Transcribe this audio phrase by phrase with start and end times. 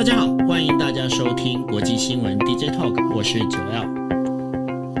[0.00, 3.84] 大家好，欢迎大家收听国际新闻 DJ Talk，我是九 L。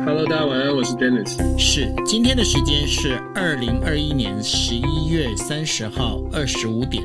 [0.04, 1.38] Hello，大家晚安，我是 Dennis。
[1.58, 7.02] 是，今天的时间是二零二一年十一月三十号二十五点。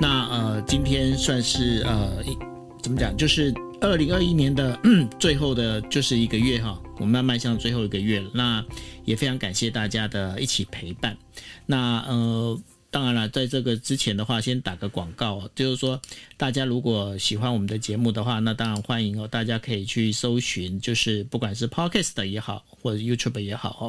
[0.00, 2.12] 那呃，今天算是呃，
[2.80, 4.80] 怎么讲，就是二零二一年的
[5.18, 8.30] 最后的，就是一个月哈，我们要迈向最后一个月了。
[8.32, 8.64] 那
[9.04, 11.14] 也非常感谢大家的一起陪伴。
[11.66, 12.58] 那呃。
[12.94, 16.00] 当然了，在这个之前的话，先打个广告，就是说，
[16.36, 23.84] 大家如果喜欢我们的节目的话，那当然欢迎哦，大家可以去搜寻，就是不管是 Podcast 也好，或者 YouTube 也好哦，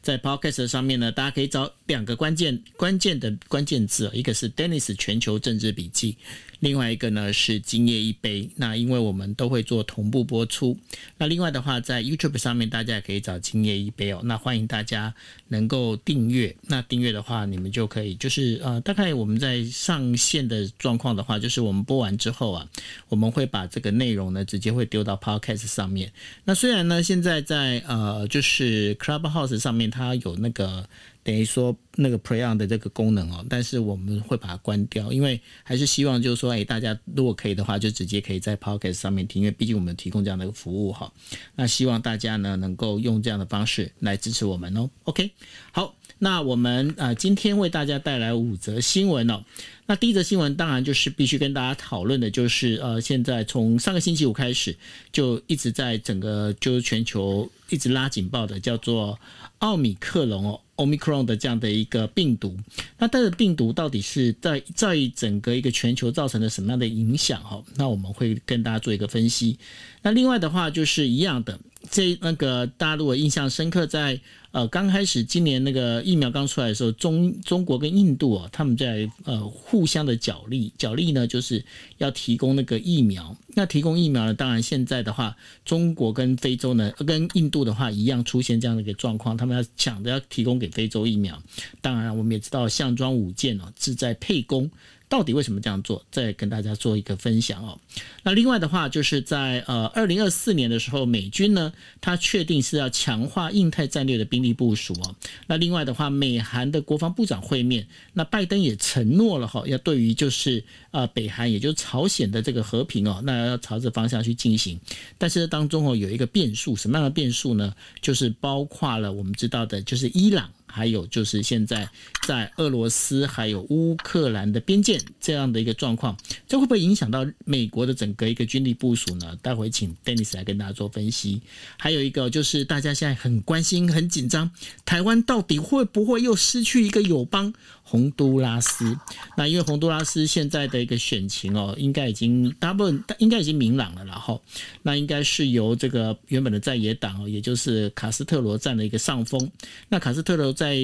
[0.00, 6.16] 在 Podcast 上面呢，大家可以找两个关键关键的关键字，一个是 Dennis 全球政治笔记。
[6.60, 10.76] 另外一个呢是今夜一杯，那因为我们都会做同步播出。
[11.18, 14.20] 那另外的话，在 YouTube 上面大家也可以找今夜一杯哦。
[14.24, 15.14] 那欢迎大家
[15.48, 16.54] 能够订阅。
[16.68, 22.68] 那订阅的话，你们就可以就是呃，大概我们在上线的状况的话，就是我们播完之后啊，
[23.08, 26.12] 我们会把这个内容呢直接会丢到 Podcast 上面。
[26.44, 30.88] 那虽然呢现在在呃就是 Clubhouse 上面它有那个。
[31.26, 41.12] 等于说那个 Play On 的这个功能哦，但是我们会把它关掉，因为还是希望就是说，哎，大家如果可以的话，就直接可以在 Podcast 上面听，因为毕竟我们提供这样的一个服务哈。
[41.56, 44.88] 那希望大家呢能够用这样的方式来支持我们哦。
[45.02, 45.32] OK，
[45.72, 49.42] 好，那我们呃今天为大家带来五则新闻哦。
[49.86, 54.76] 那第一则新闻当然就是必须跟大家讨论的，就是呃现在从上个星期五开始
[55.10, 59.18] 就一直在整个就是全球一直拉警报的，叫做
[59.58, 60.60] 奥米克隆哦。
[60.76, 62.56] Omicron 的这样的一个病毒，
[62.98, 67.42] 那它的病毒到底是在在整个一个全球造成了什么样的影响？
[67.42, 69.58] 哈，那我们会跟大家做一个分析。
[70.02, 71.58] 那另外的话就是一样的，
[71.90, 74.20] 这那个大家如果印象深刻，在
[74.56, 81.62] 呃刚开始今年那个疫苗刚出来的时候，中中国跟印度啊，他们在呃互相的角力，角力呢就是
[81.98, 83.36] 要提供那个疫苗。
[83.54, 90.70] 那提供疫苗呢，当然现在的话，中国跟非洲呢，跟印度的话一样出现这样的一个状况，他们要抢着要提供给。
[90.70, 91.42] 非洲疫苗，
[91.80, 94.70] 当然我们也知道项庄舞剑哦，志在沛公。
[95.08, 96.04] 到底为什么这样做？
[96.10, 97.78] 再跟大家做一个分享哦。
[98.24, 105.14] 那另外的话，就是在呃二零二四年的时候，美军呢，他确定是要强化印太战略的兵力部署哦。
[105.46, 114.80] 那另外的话，美韩的国防部长会面，那拜登也承诺了哈，要对于就是呃北韩，也就是朝鲜的这个和平哦，那要朝着方向去进行。
[115.18, 117.74] 但是当中哦有一个变数，什么样的变数呢？
[118.02, 120.50] 就是包括了我们知道的，就是伊朗。
[120.66, 121.88] 还有就是现在
[122.26, 126.16] 在俄罗斯还有乌克兰的边界这样的一个状况，
[126.46, 129.36] 这会不会影响到美国的整个一个军力部署呢？
[129.42, 131.42] 待会请 Dennis 来跟大家做分析。
[131.78, 134.50] 还有一个就是大家现在很关心、很紧张，
[134.84, 137.54] 台湾到底会不会又失去一个友邦？
[137.88, 138.98] 洪都拉斯，
[139.36, 144.42] 那因为洪都拉斯现在的一个选情哦，应该已经大部分应该已经明朗了，然后
[144.82, 149.48] 那应该是由这个原本的在野党哦，也就是卡斯特罗占了一个上风。
[149.88, 150.76] 那卡斯特罗在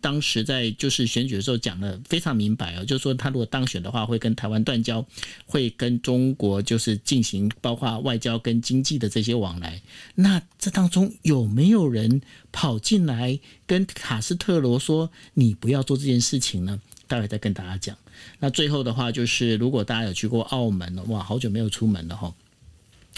[0.00, 5.04] 当时在就是选举的时候讲得非常明白哦，就是说他如果当选的话，会跟台湾断交，
[5.46, 9.82] 会跟中国就是进行包括外交跟经济的这些往来。
[10.14, 12.22] 那这当中有没有人
[12.54, 17.96] 跑进来跟卡斯特罗说：“你不要做这件事情。”呢，待会再跟大家讲。
[18.38, 22.32] 那最后的话就是，如果大家有去过澳门了，哇，好久没有出门了哈。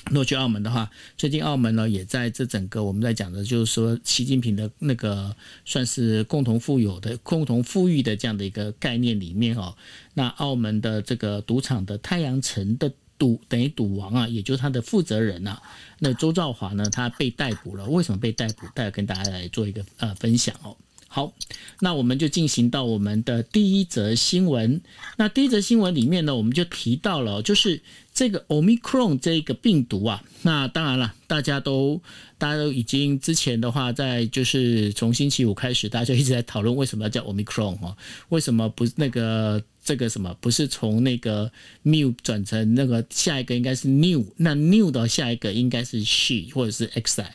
[0.06, 5.36] 如果去澳门的话，最近澳门呢也在这整个我们在讲的，就是说习近平的那个
[5.66, 9.76] 算是共同富有的、共同富裕的这样的一个概念里面哦。
[10.14, 15.62] 那澳门的这个赌场的太阳城的赌等于赌王啊，也就是他的负责人呐、啊，
[15.98, 17.84] 那周兆华呢，他被逮捕了。
[17.86, 18.66] 为什么被逮捕？
[18.74, 20.76] 待会跟大家来做一个呃分享哦。
[21.08, 21.32] 好，
[21.80, 24.82] 那我们就进行到我们的第一则新闻。
[25.16, 27.80] 那第一则新闻里面呢，我们就提到了，就是
[28.12, 30.22] 这个 Omicron 这个病毒啊。
[30.42, 32.02] 那当然了，大家都
[32.36, 37.96] 大家都已经之前的话，在就是从星期五开始，大家就一直在讨论为什么要叫 Omicron 哈？
[38.28, 40.36] 为什么不那个这个什么？
[40.40, 41.52] 不是从那个
[41.82, 47.26] new 转成那个下一个应该是 New，那 New 的下一个应该是 She 或者是 XI。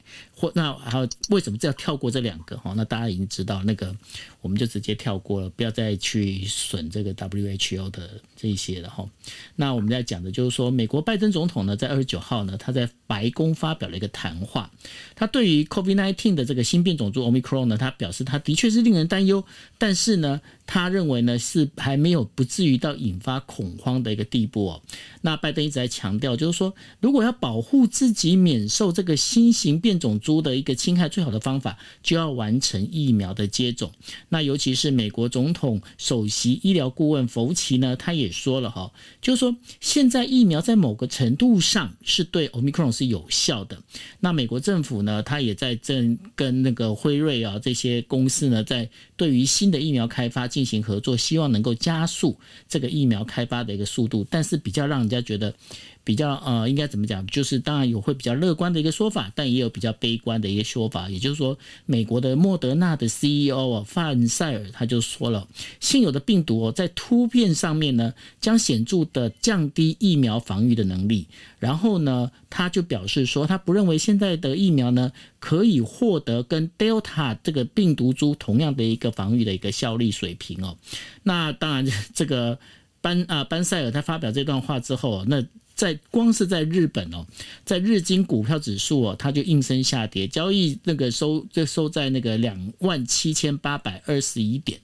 [0.42, 2.74] 或那还有为什么这要跳过这两个哈？
[2.76, 3.96] 那大家已经知道那个，
[4.42, 9.08] 我们就直接跳过了，不要再去损这个 WHO 的这一些了哈。
[9.56, 14.72] 那我们在讲的就是说，美国拜登总统呢，在二十九号呢，他在白宫发表了一个谈话，
[15.14, 19.44] 他对于 COVID-19 的这个新变种株 Omicron 呢，他表示他的确是令人担忧，
[19.78, 24.82] 但是呢，他认为呢是还没有不至于到引发恐慌的一个地步哦。
[25.22, 33.92] 那拜登一直在强调，就是说，如果要保护自己免受这个新型变种株的一个侵害，最好的方法就要完成疫苗的接种。
[34.30, 43.82] 那尤其是美国总统首席医疗顾问福奇呢，他也说了哈，就是说现在疫苗在某个程度上是对 Omicron 是有效的。
[44.20, 48.88] 那美国政府呢，他也在正跟那个辉瑞啊这些公司呢，在
[49.18, 52.38] 对于新的疫苗开发进行合作，希望能够加速
[52.70, 54.24] 这个疫苗开发的一个速度。
[54.30, 55.56] 但是比较让人家觉得。
[56.04, 57.26] 比较呃，应该怎么讲？
[57.28, 61.10] 就是当然有会比较乐观的一个说法，但也有比较悲观的一个说法。
[61.10, 65.48] 也就是说，美国的莫德纳的 CEO 啊，范塞尔他就说了，
[65.80, 71.28] 现有的病毒哦，在突变上面呢，将显著的降低疫苗防御的能力。
[71.60, 80.76] 然后呢，他就表示说，他不认为现在的疫苗呢，可以获得跟 Delta 这个病毒株同样的一个防御的一个效力水平哦。
[81.22, 82.58] 那当然，这个
[83.02, 85.46] 班啊班塞尔他发表这段话之后，那。
[85.82, 87.26] 在光是在日本哦，
[87.66, 94.80] 在日经股票指数哦，它就应声下跌，交易那个收就收在那个两万七千八百二十一点。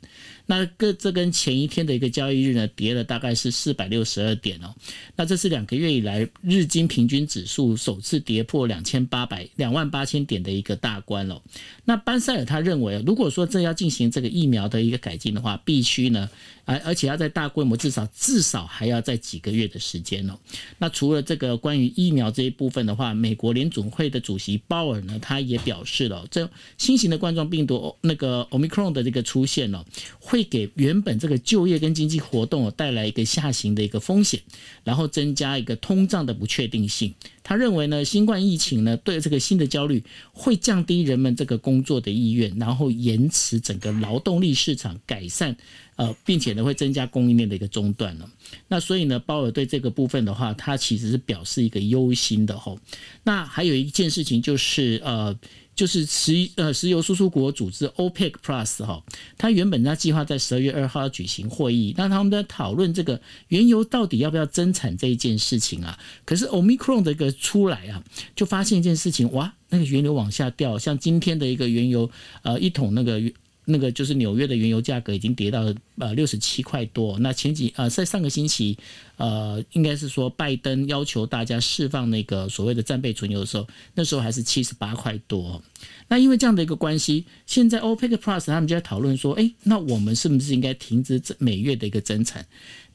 [0.49, 4.73] 那个这跟前一天的一个交易日呢，跌了大概是四百六十二点哦。
[5.15, 11.41] 那这是两个月以来日经平均指数首次跌破两千八百两万八千点的一个大关了。
[11.83, 16.29] 那班塞尔他认为，如果说这要进行这个疫苗的一个改进的话，必须呢，
[16.63, 20.39] 而而且要在大规模，至少至少还要在几个月的时间哦。
[20.77, 29.83] 那除了这个关于疫苗这一部分的话，美国联总会的主席鲍尔呢，他也表示了，这新型的冠状病毒那个 Omicron 的这个出现哦，
[30.21, 30.36] 会。
[30.37, 34.39] 会给原本这个就业跟经济活动带来一个下行的一个风险，
[34.83, 37.11] 然后增加一个通胀的不确定性。
[37.43, 45.55] 他认为呢，新冠疫情呢对这个新的焦虑会降低人们这个工作的意愿，然后延迟整个劳动力市场改善，
[45.95, 48.29] 呃，并且呢会增加供应链的一个中断了。
[48.67, 52.77] 那所以呢，鲍尔对这个部分的话，他其实是表示一个忧心的吼。
[53.23, 55.35] 那还有一件事情就是呃。
[55.77, 59.01] 就是石呃石油输出国组织 OPEC Plus 哈，
[59.37, 65.97] 他原本它计划在十二月二号要举行会议，那他们在讨论这个原油到底要不要增产这一件事情啊。
[66.25, 68.03] 可是 Omicron 的一个出来啊，
[68.35, 72.09] 就发现一件事情，哇，那个原油往下掉，像今天的一个原油
[72.41, 73.21] 呃一桶那个。
[73.69, 77.19] 那个就是纽约的原油价格已经跌到呃六十七块多。
[77.19, 78.77] 那前几呃在上个星期，
[79.17, 85.61] 呃应该是说拜登要求大家释放那个所谓的战备存油的时候，那时候还是七十八块多。
[86.07, 92.45] 那因为这样的一个关系，现在 OPEC Plus 他们就在讨论说，哎，那我们是不是应该停止每月的一个增产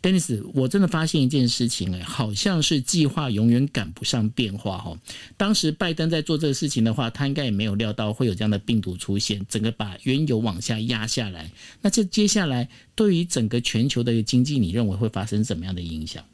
[0.02, 4.98] ？Dennis，我真的发现一件事情，哎，好像是计划永远赶不上变化哈。
[5.36, 11.50] 当时拜登在做这个事情的话，他应该也没有料到会有这样的病毒出现，整个把原油往下压下来。
[11.80, 16.24] 那这接下来对于整个全球的经济，你认为会发生什么样的影响？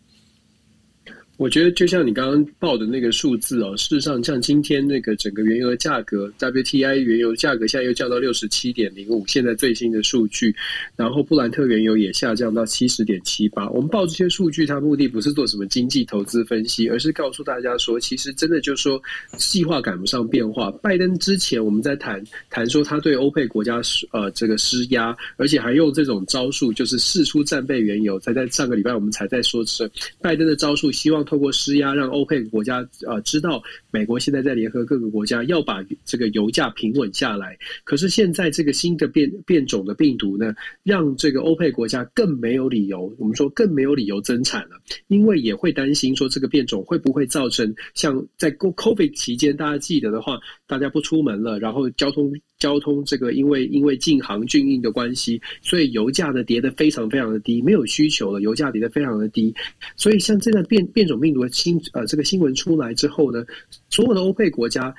[1.39, 10.53] 我觉得就像你刚刚报的那个数字哦，事实上像今天那个整个原油的价格，WTI 原油价格现在又降到六十七点零五，现在最新的数据，
[10.97, 13.71] 然后布兰特原油也下降到七十点七八。
[13.71, 19.01] 我们报这些数据，它目的不是做什么经济投资分析，而是告诉大家说，其实真的就是说
[19.37, 20.73] 计划赶不上变化。
[20.83, 22.21] 拜登之前我们在谈
[22.51, 28.19] 谈说他对欧佩国家施呃这个施压，而且还用这种招数，就是试出战备原油。
[28.19, 29.89] 才在上个礼拜我们才在说是
[30.21, 31.28] 拜登的招数，希望。
[31.29, 37.57] 透过施压，让欧佩克国家呃知道美国现在在联合各个国家要把这个油价平稳下来。
[37.85, 52.33] 可是现在这个新的变变种的病毒呢，让这个欧佩克国家更没有理由，我们说更没有理由增产了，因为也会担心说这个变种会不会造成像在 COVID 期间，大家记得的话，大家不出门了，然后交通。
[52.59, 59.55] 交通这个因为因为禁航禁运的关系，所以油价呢跌得非常非常的低，没有需求了，油价跌得非常的低。
[59.95, 63.45] 所以像这个变变种病毒的新呃这个新闻出来之后呢，
[63.91, 64.95] 所有的欧佩国家，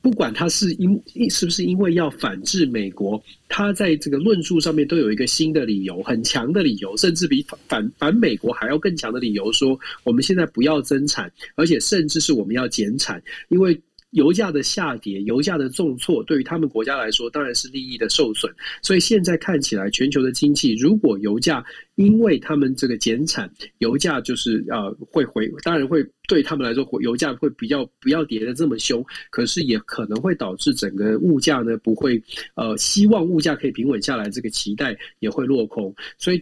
[0.00, 1.00] 不管他是因
[1.30, 13.80] 是不是因为要反制美国，他在这个论述上面都有一个新的理由，很强的理由，甚至比反反美国还要更强的理由，说我们现在不要增产，而且甚至是我们要减产，因为。
[14.14, 18.52] 油价的下跌，油价的重挫，对于他们国家来说，当然是利益的受损。
[18.80, 21.64] 所以现在看起来，全球的经济，如果油价
[21.96, 29.04] 因为他们这个减产，油价就是呃会回，当然会对他们来说，油价会比较不要跌的这么凶。
[29.30, 32.22] 可是也可能会导致整个物价呢不会
[32.54, 35.94] 呃，希望物价可以平稳下来，这个期待也会落空。
[36.18, 36.40] 所以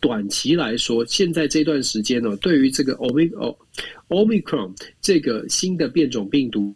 [0.00, 2.96] 短期来说，现在这段时间呢，对于这个
[4.08, 6.74] Omicron 这个新的变种病毒。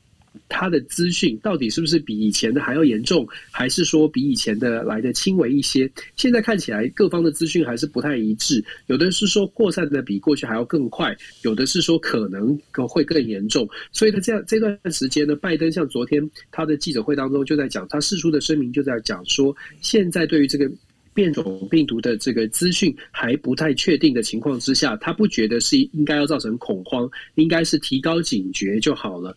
[0.49, 5.91] 它的资讯到底是不是比以前的还要严重，还是说比以前的来的轻微一些？
[6.17, 13.69] 现在看起来各方的资讯还是不太一致，有的是说扩散的比过去还要更快，有的是说可能会更严重。
[13.93, 20.71] 所以他这样这段时间呢，拜登像昨天他的记者会当中就在讲，他释出的声明就在讲说，现在对于这个。
[21.17, 29.35] 变种病毒的这个资讯还不太确定的情况之下，他不觉得是应该要造成恐慌，应该是提高警觉就好了。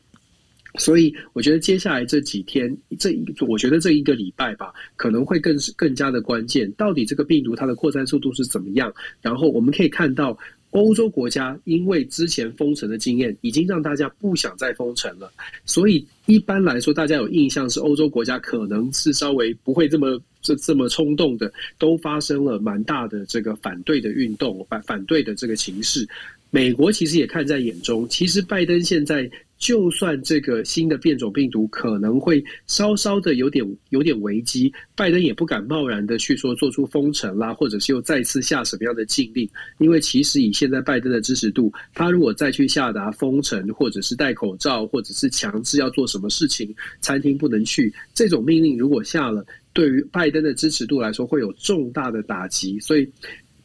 [0.78, 6.72] 所以，我觉得接下来这几天，这一我觉得这一个礼拜吧，可能会更更加的关键。
[6.74, 8.94] 到底这个病毒它的扩散速度是怎么样？
[9.22, 10.38] 然后我们可以看到。
[10.72, 15.28] 欧洲国家因为之前封城的经验，已经让大家不想再封城了。
[15.66, 26.08] 所以一般来说，大家有印象是欧洲国家可能是稍微不会这么这这么冲动的，都发生了蛮大的这个反对的运动，反反对的这个情势。
[26.52, 28.08] 美国其实也看在眼中。
[28.08, 29.28] 其实拜登现在。
[29.60, 39.48] 就算这个新的变种病毒可能会稍稍的有点有点危机，拜登也不敢贸然的去说做出封城啦，或者是又再次下什么样的禁令，
[39.80, 53.06] 因为其实以现在拜登的支持度，他如果再去下达封城，或者是戴口罩，或者是强制要做什么事情，餐厅不能去，这种命令如果下了，对于拜登的支持度来说会有重大的打击，所以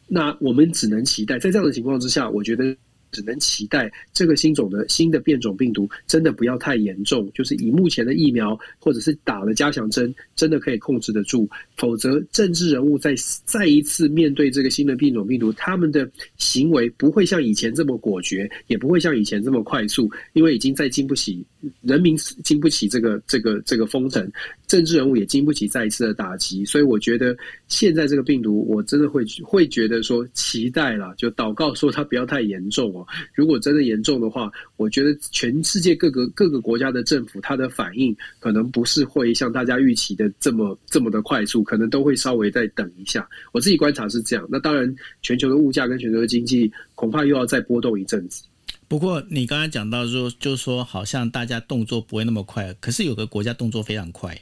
[0.09, 2.75] 那我们只能期待，在这样的情况之下，我觉得。
[3.15, 11.49] 只能期待这个新种的新的变种病毒真的不要太严重，就是以目前的疫苗或者是打了加强针，真的可以控制得住。
[11.77, 21.45] 否则，政治人物在再一次面对这个新的变种病毒，他们的行为不会像以前这么果决，也不会像以前这么快速，因为已经在经不起
[21.81, 24.29] 人民经不起这个这个这个封城，
[24.67, 26.63] 政治人物也经不起再一次的打击。
[26.65, 27.35] 所以，我觉得
[27.67, 33.05] 现在这个病毒，我真的会会觉得说期待了，就祷告说它不要太严重哦。
[33.33, 43.27] 如果真的严重的话，我觉得全世界各个各个国家的政府，它的反应可能不是会像大家预期的这么这么的快速，可能都会稍微再等一下。
[43.51, 44.47] 我自己观察是这样。
[44.49, 48.43] 那当然，全球的物价跟全球的经济恐怕又要再波动一阵子。
[48.87, 54.39] 不过你刚才讲到说，就是说好像大家动作不会那么快，可是有个国家动作非常快。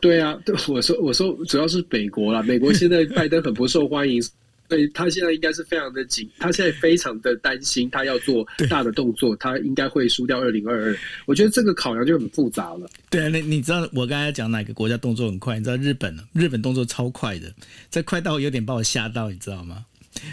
[0.00, 4.22] 对啊，对，我说我说主要是美国啦，美国现在拜登很不受欢迎。
[4.66, 10.98] 所以，他现在应该是非常的紧，他现在非常的担心，他要做大的动作，他应该会输掉二零二二。
[11.26, 12.88] 我觉得这个考量就很复杂了。
[13.10, 15.58] 对啊，那你知道我刚才讲哪个国家动作很快？
[15.58, 17.52] 你知道日本，日本动作超快的，
[17.90, 19.84] 这快到有点把我吓到，你知道吗？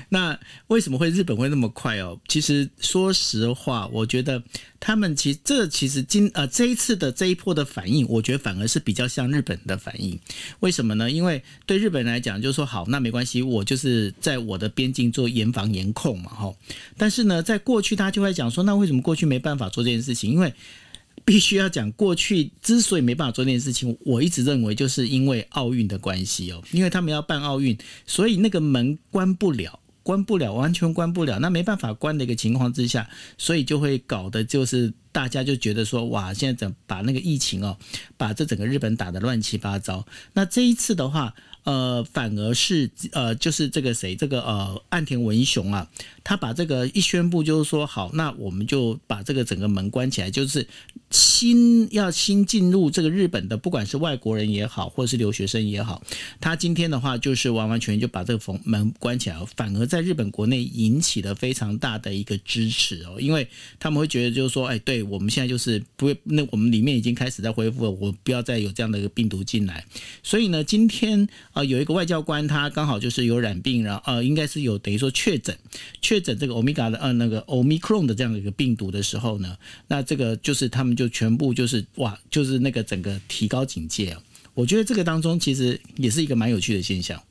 [0.09, 2.19] 那为什么会日本会那么快哦？
[2.27, 4.41] 其实说实话，我觉得
[4.79, 10.19] 他们其实这其实今呃这一次的这一波的反应，我觉得反而是比较像日本的反应。
[10.59, 11.09] 为什么呢？
[11.09, 16.53] 因为对日本来讲，就是说好，那没关系，我就是在我的边境做严防严控嘛，哈。
[16.97, 20.31] 但是呢，在过去他就会讲说，那为什么过去没办法做这件事情？
[20.31, 20.53] 因为
[21.23, 29.79] 必须要讲过去之所以没办法做这件事情，我一直认为就是因为奥运的关系哦，因为他们要办奥运，所以那个门关不了。
[30.03, 37.77] 关不了，完全关不了，那没办法关的一个情况之下，所以就会搞得就是大家就觉得说，哇，现在怎么把那个疫情哦，
[38.17, 40.03] 把这整个日本打得乱七八糟。
[40.33, 45.87] 那这一次的话，呃，反而是呃，就是这个谁，这个呃，岸田文雄啊，
[46.23, 50.67] 他把这个一宣布，就是说好，那我们就把这个整个门关起来，就是。
[51.13, 56.01] 新要新进入这个日本的，不管是外国人也好，或是留学生也好，
[56.39, 63.45] 他今天的话就是完完全全就把这个房门关起来，反而在日本国内引起了非常大的一个支持哦，因为
[63.77, 69.85] 他们会觉得就是说，哎，对我们现在就是不会，那我们里面已经开始在恢复了，我不要再有这样的一个病毒进来。
[70.23, 75.55] 所以呢，今天啊有一个外交官，他刚好就是有染病，然后呃应该是有等于说确诊
[76.01, 79.55] 确诊这个欧米伽的呃那个欧米克隆的这样的一个病毒的时候呢，
[79.87, 81.11] 那这个就是他们就。
[81.11, 84.23] 全部就是哇，就是那个整个提高警戒啊！
[84.53, 87.21] 我觉得这个当中其实也是一个蛮有趣的现象。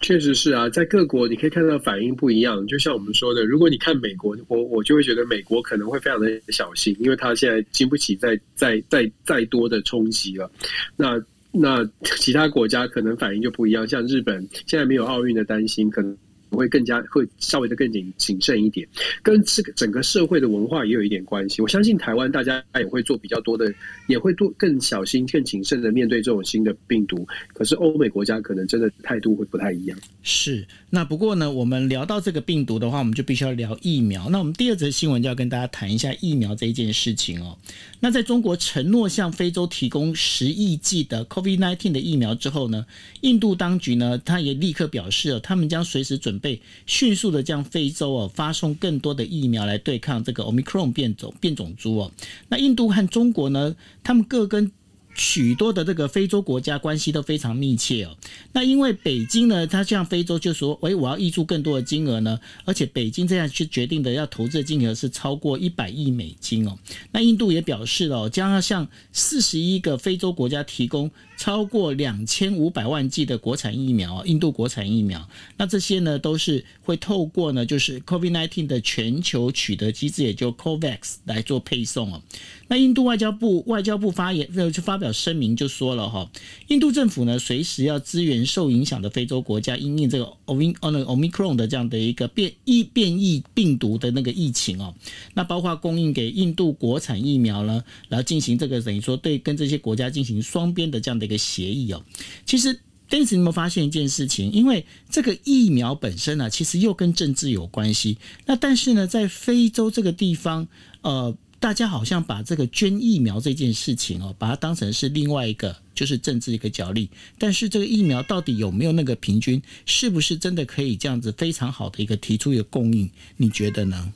[0.00, 2.66] 确实是啊，在各国你可以看到反应不一样。
[2.66, 10.50] 就像我们说的，如果你看美国，我我就会觉得美国可能会非常的小心，因为他现在经不起再再再再多的冲击了。
[10.96, 11.22] 那
[11.60, 11.88] 那
[12.18, 16.16] 其他国家可能反应就不一样，像日本现在没有奥运的担心，可能。
[16.50, 18.86] 会更加会稍微的更谨谨慎一点，
[19.22, 21.60] 跟这个整个社会的文化也有一点关系。
[21.60, 23.72] 我相信台湾大家也会做比较多的，
[24.06, 27.26] 也会多更小心、更谨慎的面对这种新的病毒。
[27.52, 29.98] 可是欧美国家可能真的态度会不太一样。
[30.22, 34.28] 是，那不过呢，我们聊到这个病毒的话，我们就必须要聊疫苗。
[34.30, 37.56] 那我们第二则新闻就要跟大家谈一下疫苗这一件事情哦。
[38.00, 42.84] 那在中国承诺向非洲提供十亿剂的 COVID-19 的疫苗之后呢，
[43.22, 52.12] 印度当局呢，他也立刻表示了，他们将随时准被迅速的将非洲哦发送更多的疫苗来对抗这个 Omicron 变种变种株哦。
[52.48, 54.70] 那印度和中国呢，他们各跟
[55.14, 58.16] 许多的这个非洲国家关系都非常密切哦。
[58.52, 66.78] 那因为北京呢，它向非洲就说：“喂，我要挹注更多的金额呢。”而且北京这样去决定的要投资的金额是超过一百亿美金哦。
[67.10, 75.26] 那印度也表示了哦，将要向四十一个非洲国家提供超过两千五百万剂的国产疫苗，印度国产疫苗。
[75.56, 82.20] 那这些呢，都是会透过呢，就是 COVID-19 的全球取得机制，也就 COVAX 来做配送哦。
[82.66, 86.28] 那印度外交部外交部发言就发表声明就说了哈，
[86.66, 94.92] 印度政府呢随时要支援受影响的非洲国家，因应这个 Omicron 的这样的一个变异变异病毒的那个疫情哦，
[95.34, 102.04] 那包括供应给印度国产疫苗呢，然后进行这个等于说对跟这些国家进行双边的这样的一个协议哦。
[102.44, 104.50] 其实，Dennis 你有没有发现一件事情？
[104.50, 108.18] 因为这个疫苗本身呢，其实又跟政治有关系。
[108.46, 110.66] 那但是呢，在非洲这个地方，
[111.02, 111.36] 呃。
[111.60, 117.10] 大家好像把这个捐疫苗这件事情哦，把它当成是另外一个就是政治一个角力。
[117.36, 123.10] 但是这个疫苗到底有没有那个平均，是不是真的可以这样子非常好的一个提出一个供应？
[123.38, 124.12] 你觉得呢？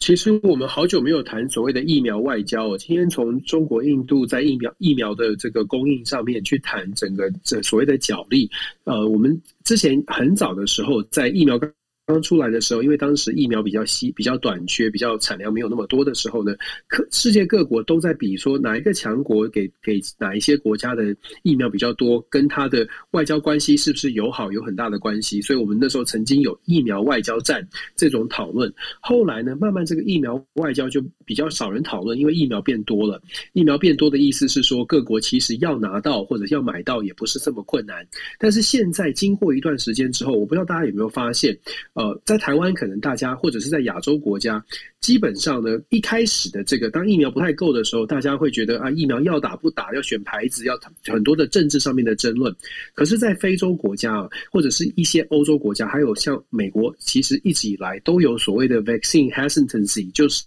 [0.00, 2.76] 其实我们好久没有谈所谓的疫苗外交。
[2.78, 8.48] 今天从中国、印度在疫苗疫苗的这个供应上面去谈整个这所谓的角力。
[8.84, 11.58] 呃，我们之前很早的时候在疫苗
[12.08, 25.42] 刚出来的时候，因为当时疫苗比较稀、比较短缺、比较产量没有那么多的时候呢，各世界各国都在比说哪一个强国给给哪一些国家的疫苗比较多，跟他的外交关系是不是友好有很大的关系。
[25.42, 28.72] 所以我们那时候曾经有疫苗外交战这种讨论。
[29.00, 33.20] 后来呢，慢慢这个疫苗外交就比较少人讨论，因为疫苗变多了。
[33.52, 38.02] 疫苗变多的意思是说，各国其实要拿到或者要买到也不是这么困难。
[38.38, 41.54] 但是现在经过一段时间之后，我不知道大家有没有发现。
[41.98, 44.64] 呃，在台湾可能大家或者是在亚洲国家，
[45.00, 52.54] 基本上呢，一开始的这个当疫苗不太够的时候，大家会觉得啊，疫苗要打不打，要选牌子，要很多的政治上面的争论。
[52.94, 60.44] 可是，在非洲国家啊，或者是一些欧洲国家，还有像美国，其实一直以来都有所谓的 vaccine hesitancy，就是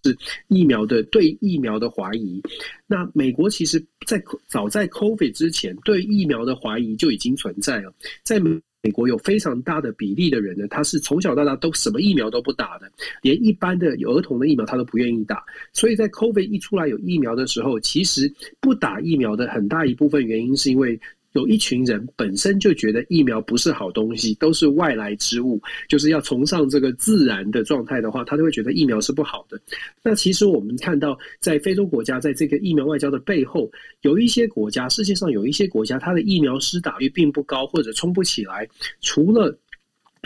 [0.48, 2.42] 疫苗的对疫苗的怀疑。
[2.88, 3.78] 那美国其实
[4.08, 7.94] 在早在 COVID 之前，对疫苗的怀疑就已经存在了，
[8.24, 8.42] 在。
[8.84, 15.44] 美国有非常大的比例的人呢，他是从小到大都什么疫苗都不打的，连一般的有儿童的疫苗他都不愿意打。
[15.72, 21.00] 所以在 COVID 一出来有疫苗的时候，其实不打疫苗的很大一部分原因是因为。
[21.34, 29.60] 有一群人本身就觉得疫苗不是好东西，都是外来之物，就是要崇尚这个自然的状态的话，他就会觉得疫苗是不好的。
[30.04, 38.68] 那其实我们看到，在非洲国家，在这个疫苗外交的背后，有一些国家，世界上有一些国家，它的疫苗施打率并不高，或者冲不起来，
[39.02, 39.58] 除了。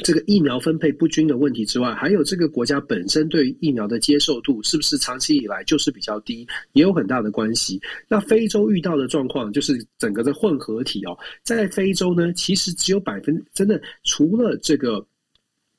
[0.04, 7.82] 这个疫苗分配不均的问题之外，还有这个国家本身对于疫苗的接受度是不是长期以来就是比较低，也有很大的关系。
[8.10, 15.06] 那非洲遇到的状况就是整个的混合体哦，在非洲呢，其实只有百分真的除了这个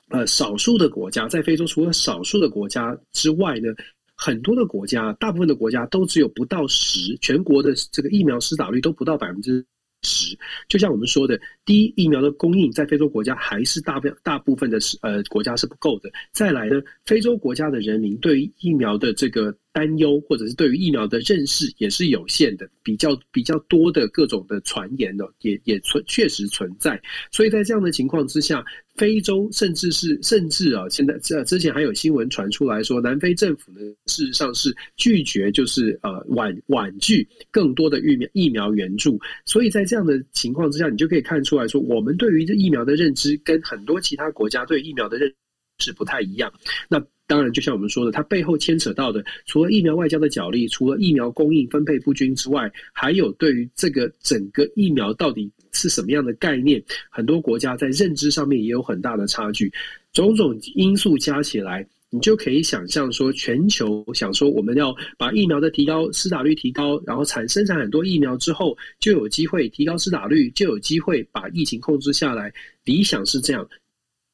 [0.09, 3.71] 呃少数的国家，在非洲除了少数的国家之外呢，
[4.15, 9.63] 很多的国家，大部分的国家都只有不到十，全国的这个疫苗施打率都不到百分之
[10.01, 10.37] 值。
[10.67, 11.39] 就像我们说的。
[11.65, 16.09] 第一，疫苗的供应在非洲国家还是大部大部分的是呃国家是不够的。
[16.31, 26.99] 再来呢，非洲国家的人民对于疫苗的这个担忧，或者是对于疫苗的认识也是有限的，比较比较多的各种的传言呢，也也存确实存在。
[27.31, 39.19] 所以在这样的情况之下，非洲甚至是甚至啊，现在这之前还有新闻传出来说，南非政府呢事实上是拒绝，就是呃婉婉拒更多的疫苗疫苗援助。
[39.45, 41.57] 所以在这样的情况之下，你就可以看出。
[41.57, 45.33] 来说，我们对于这疫苗的认知跟很多其他国家对疫苗的认
[45.79, 46.53] 知不太一样。
[46.87, 59.71] 那当然，就像我们说的，它背后牵扯到的，除了疫苗外交的角力，除了疫苗供应分配不均之外，还有对于这个整个疫苗到底是什么样的概念，很多国家在认知上面也有很大的差距。
[60.13, 61.87] 种种因素加起来。
[62.09, 72.49] 你就可以想象说，全球想说我们要把疫苗的提高施打率提高，然后产生产很多疫苗之后，就有机会提高施打率，就有机会把疫情控制下来。
[72.85, 73.67] 理想是这样。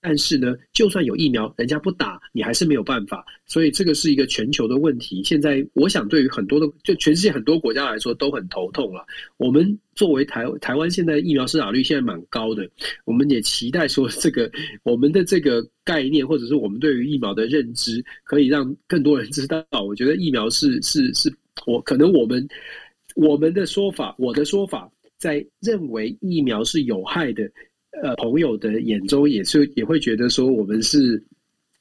[0.04, 3.26] 但是呢，就算有疫苗，人家不打，你还是没有办法。
[3.46, 5.24] 所以这个是一个全球的问题。
[5.24, 9.06] 现在，我想对于很多的，就全世界很多国家来说都很头痛了。
[9.38, 12.70] 我们作为台台湾，现在疫苗施打率现在蛮高的，
[13.06, 14.52] 我们也期待说，这个
[14.84, 19.66] 我们的这个概念，或者是我们对于疫苗的认知，可以让更多人知道。
[19.88, 21.34] 我觉得疫苗是是是，
[21.66, 22.46] 我可能我们
[23.16, 27.50] 我们的说法，我的说法，在认为疫苗是有害的。
[28.02, 31.24] 呃朋友的眼中，也是也会觉得说我们是。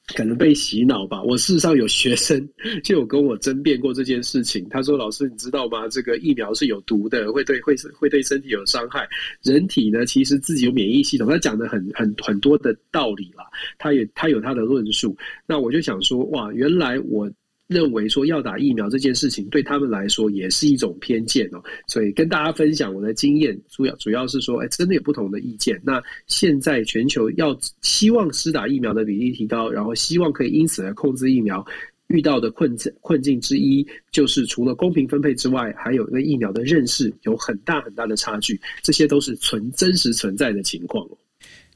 [0.07, 1.23] 可能被洗脑吧。
[1.23, 2.45] 我事实上有学生
[2.83, 4.67] 就有跟我争辩过这件事情。
[4.69, 5.87] 他说：“老师，你知道吗？
[5.87, 9.07] 这个疫苗是有毒的，会对会会对身体有伤害。
[9.43, 13.45] 人体呢，其实自己有免疫系统。”他讲的很很很多的道理啦。
[13.77, 15.15] 他也他有他的论述。
[15.47, 17.31] 那我就想说，哇，原来我。
[17.67, 25.81] 认为说要打疫苗这件事情对他们来说也是一种偏见哦，所以跟大家分享我的经验，主要主要是说，哎，真的有不同的意见。
[25.83, 31.65] 那现在全球要希望施打疫苗的比例提高，然后希望可以因此来控制疫苗
[32.07, 41.07] 遇到的困境困境之一，就是除了公平分配之外，还有一个疫苗的认识有很大很大的差距，这些都是存真实存在的情况。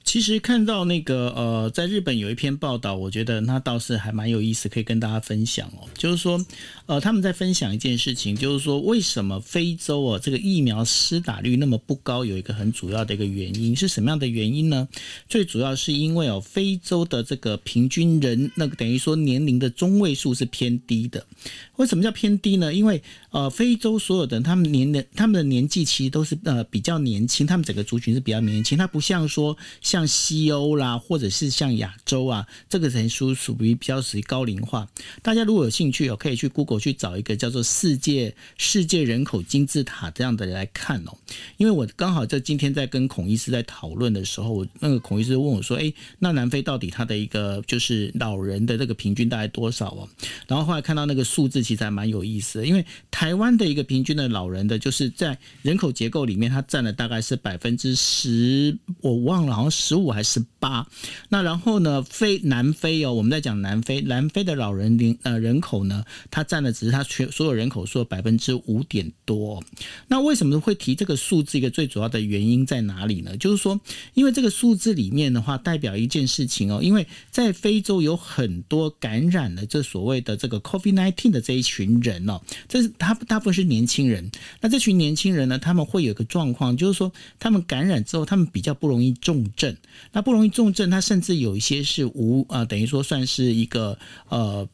[0.07, 5.83] 其实看到那个呃，在日本有一篇报道，我觉得那倒是还蛮有意思，可以跟大家分享哦。
[5.95, 6.43] 就是说，
[6.85, 14.87] 呃，他们在分享一件事情，就是说为什么非洲哦这个疫苗施打率那么不高，有一个很主要的一个原因是什么样的原因呢？
[15.27, 21.27] 最主要是因为哦，非洲的这个平均人那个等于说年龄的中位数是偏低的。
[21.75, 22.73] 为什么叫偏低呢？
[22.73, 29.96] 因为呃，非洲所有的他们年龄他们的年纪其实都是呃比较年轻，他们整个族群是比较年轻，它不像说像。
[29.97, 34.87] 像西欧啦，或者是像亚洲啊，这个人数属于比较属于高龄化。
[35.23, 41.17] 大家如果有兴趣哦，可以去 Google 去找一个叫做世界世界人口金字塔这样的来看哦。
[41.57, 50.07] 因为我刚好在今天在跟孔医师在讨论的时候，我那个孔医师问我说：“哎，那南非到底它的一个就是老人的这个平均大概多少哦？”
[50.47, 52.67] 然后后来看到那个数字，其实还蛮有意思的。
[52.67, 59.86] 因为台湾的一个平均的老人的，就是在人口结构里面，它占了大概是百分之十，我忘了，好像是。
[59.87, 60.87] 十五还是八？
[61.29, 62.01] 那然后呢？
[62.09, 69.63] 非南非哦，我们在讲南非，南非的老人龄呃人口呢，它占的只是它全所有人口数百分之五点多。
[70.07, 71.57] 那为什么会提这个数字？
[71.57, 73.35] 一个最主要的原因在哪里呢？
[73.37, 73.79] 就是说，
[74.13, 84.29] 因为这个数字里面的话，代表一件事情哦，因为在非洲有很多感染了这所谓的这个 COVID-19 的这一群人哦，这是他大部分是年轻人。
[84.61, 89.66] 那这群年轻人呢，他们会有一个状况，就是说他们感染之后，他们比较不容易重症。
[90.11, 93.97] 那不容易重症，它甚至有一些是无啊、等于说算是一个
[94.29, 94.67] 呃。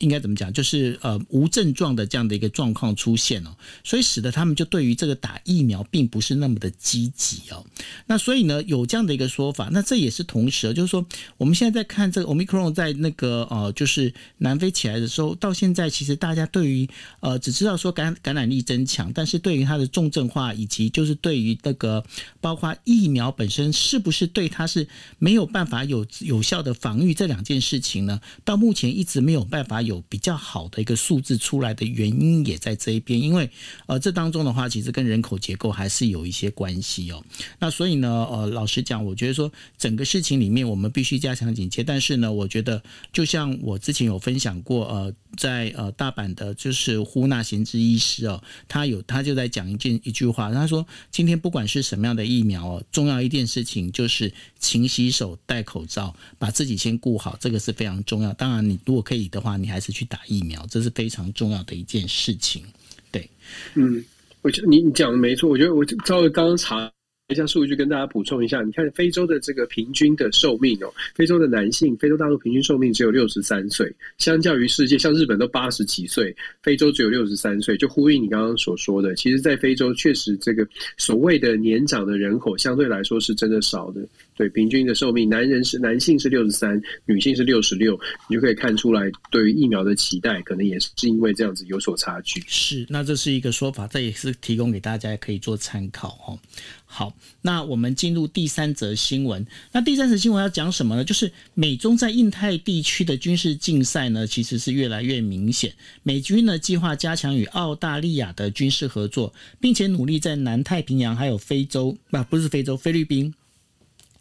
[0.00, 0.52] 应该怎么讲？
[0.52, 7.64] 就是呃无症状的这样的一个状况出现哦，所以使得他们就对于这个打疫苗并不是那么的积极哦。
[8.06, 11.04] 那所以呢，有这样的一个说法，那这也是同时，就是说
[11.36, 16.88] 我们现在在看这个 Omicron 在那个呃就是南非起来的时候，到现在其实大家对于
[17.20, 22.02] 呃只知道说感感染力增强，但是对于它的重症化以及就是对于那个
[22.40, 29.89] 包括疫苗本身是不是对它是没有办法有有效的防御这两件事情呢，到目前一直没有办法有。
[29.90, 33.50] 有比较好的一个数字出来的原因也在这一边，因为
[33.86, 37.22] 呃这当中的话，其实跟人口结构还是有一些关系哦。
[37.58, 41.82] 那所以呢，呃，老实讲，我觉得说整个事情里面我们必须加强警戒。
[41.82, 42.80] 但是呢，我觉得
[43.12, 58.32] 就像我之前有分享过，呃，在呃大阪的就是呼纳贤之医师哦，他有他就在讲一件一句话，他说今天不管是什么样的疫苗哦，重要一件事情就是勤洗手、戴口罩，把自己先顾好，这个是非常重要。
[58.34, 62.62] 当然，你如果可以的话，你还是去打疫苗，这是非常重要的一件事情。
[63.10, 63.28] 对，
[63.74, 64.04] 嗯，
[64.42, 65.48] 我觉得你你讲的没错。
[65.48, 66.88] 我觉得我稍微刚刚查
[67.28, 68.60] 一下数据，跟大家补充一下。
[68.62, 79.14] 你看非洲的这个平均的寿命哦，非洲的男性，非洲大陆平均寿命只有六十三岁，相较于世界，像日本都八十几岁，非洲只有六十三岁，就呼应你刚刚所说的。
[79.14, 80.66] 其实，在非洲确实这个
[80.96, 84.04] 所谓的年长的人口相对来说是真的少的。
[84.40, 92.42] 对，平均的寿命，男人是男性是六十三，女性是六十六，你就可以看出来，对于疫苗的期待，可能也是因为这样子有所差距。
[92.46, 96.38] 是，那这是一个说法，这也是提供给大家可以做参考哦。
[96.86, 99.46] 好，那我们进入第三则新闻。
[99.72, 101.04] 那第三则新闻要讲什么呢？
[101.04, 105.70] 就是美中在印太地区的军事竞赛呢，其实是越来越明显。
[106.02, 113.34] 美军呢计划加强与澳大利亚的军事合作，并且努力在南太平洋还有非洲，啊，不是非洲，菲律宾。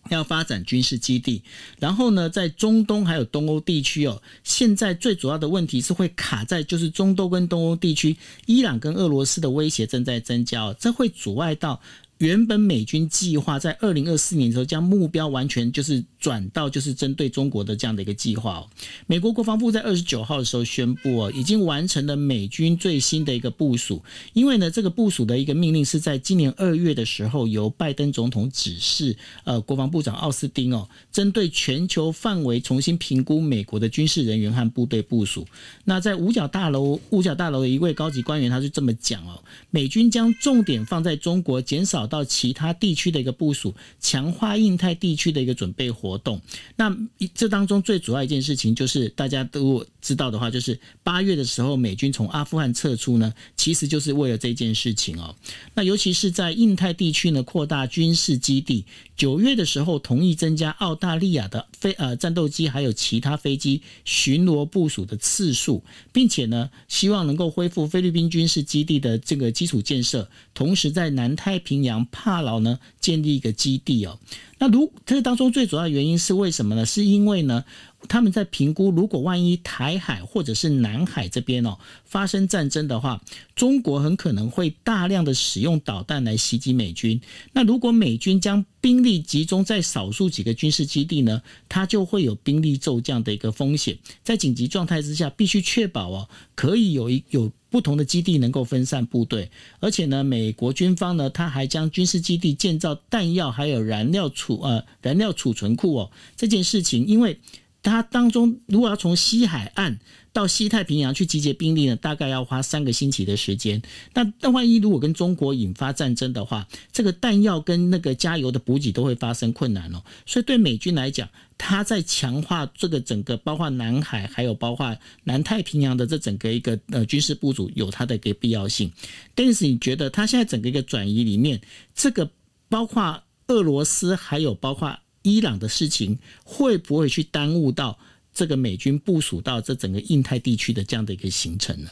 [0.10, 1.44] 要发展军事基地，
[1.78, 11.80] 然后呢，在中东还有东欧地区哦，现在最主要的问题是会卡在就是中东跟东欧地区，伊朗跟俄罗斯的威胁正在增加哦，这会阻碍到
[12.18, 18.68] 原本美军计划在二零二四年的时候将目标完全就是转到就是针对中国的这样的一个计划哦。
[19.08, 24.04] 美国国防部在二十九号的时候宣布哦，已经完成了美军最新的一个部署。
[24.34, 35.48] 因为呢，这个部署的一个命令是在今年二月的时候由拜登总统指示，呃，国防部长奥斯汀哦，针对全球范围重新评估美国的军事人员和部队部署。
[35.86, 46.42] 那在五角大楼，五角大楼的一位高级官员他是这么讲哦，美军将重点放在中国，减少到其他地区的一个部署，强化印太地区的一个准备活活动。
[46.76, 46.96] 那
[47.36, 55.36] 这当中最主要一件事情就是大家都知道的话，就是八月的时候美军从阿富汗撤出呢，其实就是为了这件事情哦。
[55.76, 58.86] 那尤其是在印太地区呢，扩大军事基地。
[59.16, 74.18] 九月的时候同意增加澳大利亚的飞呃战斗机还有其他飞机巡逻部署的次数，并且呢，希望能够恢复菲律宾军事基地的这个基础建设，同时在南太平洋帕劳呢建立一个基地哦。
[74.60, 76.86] 那如这当中最主要的原因是为什么呢？
[76.86, 77.64] 是因为呢，
[78.08, 83.22] 他们在评估，如果万一台海或者是南海这边哦发生战争的话，
[83.56, 87.20] 中国很可能会大量的使用导弹来袭击美军。
[87.54, 93.98] 那如果美军将兵力集中在少数几个军事基地呢，它就会有兵力骤降的一个风险。
[94.24, 97.52] 在紧急状态之下，必须确保哦可以有一有。
[97.72, 106.12] 不同的基地能够分散部队，而且呢，美国军方呢，他还将军事基地建造弹药还有燃料储呃燃料储存库哦。
[106.36, 107.40] 这件事情，因为
[107.82, 110.00] 它当中如果要从西海岸。
[110.32, 113.82] 到西太平洋去集结兵力呢，大概要花三个星期的时间。
[114.14, 120.04] 那那万一如果跟中国引发战争的话，这个弹药跟那个加油的补给都会发生困难哦。
[120.28, 128.92] 所以对美军来讲，它在强化这个整个包括南海还有包括南太平洋的这整个一个呃军事部署有它的一个必要性。
[129.34, 131.60] 但是你觉得它现在整个一个转移里面，
[131.96, 132.30] 这个
[132.70, 137.98] 包括俄罗斯还有包括伊朗的事情，会不会去耽误到？
[138.32, 141.90] 这个美军部署到这整个印太地区的这样的一个行程呢？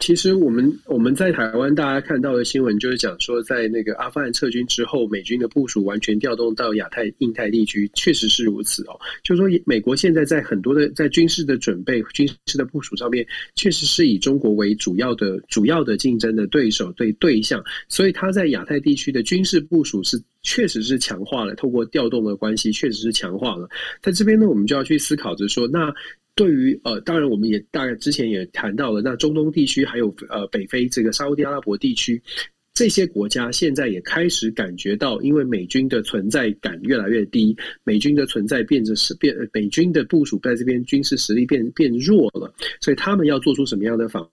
[0.00, 8.98] 其实我们我们在台湾大家看到的新闻就是讲说，在那个阿富汗撤军之后，美军的部署完全调动到亚太、印太地区，确实是如此哦。
[9.22, 23.68] 就是说，美国现在在很多的在军事的准备、军事的部署上面，确实是以中国为主要的、主要的竞争的对手对对象，所以他在亚太地区的军事部署是确实是强化了，透过调动的关系，确实是强化了。
[24.00, 25.92] 在这边呢，我们就要去思考着说，那。
[26.34, 32.20] 对于呃，当然我们也大概之前也谈到了，那中东地区还有呃北非这个沙乌地阿拉伯地区
[32.72, 42.50] 这些国家，现在也开始感觉到，因为美军的存在感越来越低，美军的存在变着是变，美军的部署在这边军事实力变变弱了，
[42.80, 44.26] 所以他们要做出什么样的防？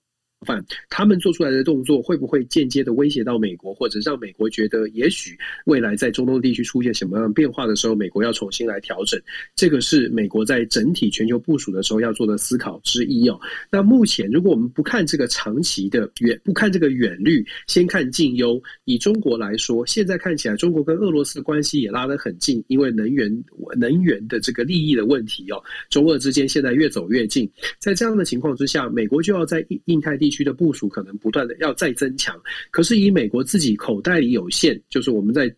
[0.46, 9.20] 犯他们做出来的动作会不会间接的威胁到美国，或者让美国觉得也许未来在中东地区出现什么样的变化的时候，美国要重新来调整？
[9.54, 13.38] 这个是美国在整体全球部署的时候要做的思考之一哦。
[13.70, 18.60] 那目前如果我们不看这个长期的远，不看这个远虑，先看近忧。
[18.84, 23.30] 以中国来说，现在看起来中国跟俄罗斯的关系也拉得很近，因为能源
[23.76, 27.50] 能源的这个利益的问题哦，中俄之间现在越走越近。
[27.78, 32.40] 在这样的情况之下，美国就要在印印太地区的部署可能不断的要再增强，
[32.70, 35.54] 可是以美国自己口袋里有限，就是我们在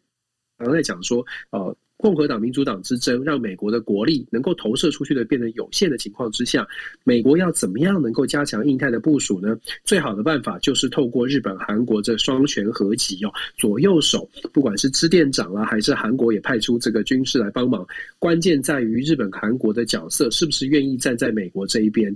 [0.58, 6.66] 刚才讲说，呃，共和党民主党之争让美国的国力能够投射出去的变得有限的情况之下，
[7.04, 9.56] 美国要怎么样能够加强印太的部署呢？
[9.84, 17.86] 最好的办法就是透过日本、韩国这双拳合击哦，左右手，不管是支店长啊，还是韩国也派出这个军事来帮忙，
[18.18, 22.14] 关键在于日本、韩国的角色是不是愿意站在美国这一边。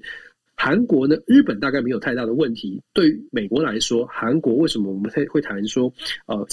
[0.57, 1.17] 韩国呢？
[1.27, 2.83] 日本大概没有太大的问题。
[2.93, 5.93] 对于美国来说，韩国为什么我们会会谈说，
[6.27, 6.47] 呃，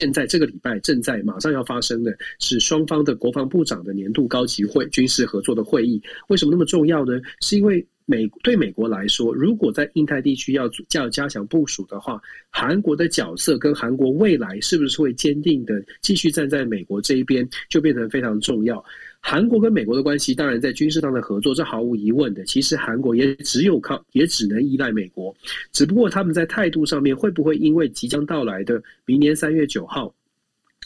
[0.00, 6.02] 现在这个礼拜正在马上要发生的是双方的国防部长的年度高级会军事合作的会议？
[6.28, 7.20] 为什么那么重要呢？
[7.40, 18.84] 是因为美对美国来说，如果在印太地区要要加强部署的话，韩国的角色跟韩国未来是不是会坚定的继续站在美国这一边，就变成非常重要。
[19.20, 22.44] 韩国跟美国的关系，当然在军事上的合作，这毫无疑问的。
[22.44, 25.34] 其实韩国也只有靠，也只能依赖美国。
[25.72, 30.14] 只不过他们在态度上面，会不会因为即将到来的明年三月九号？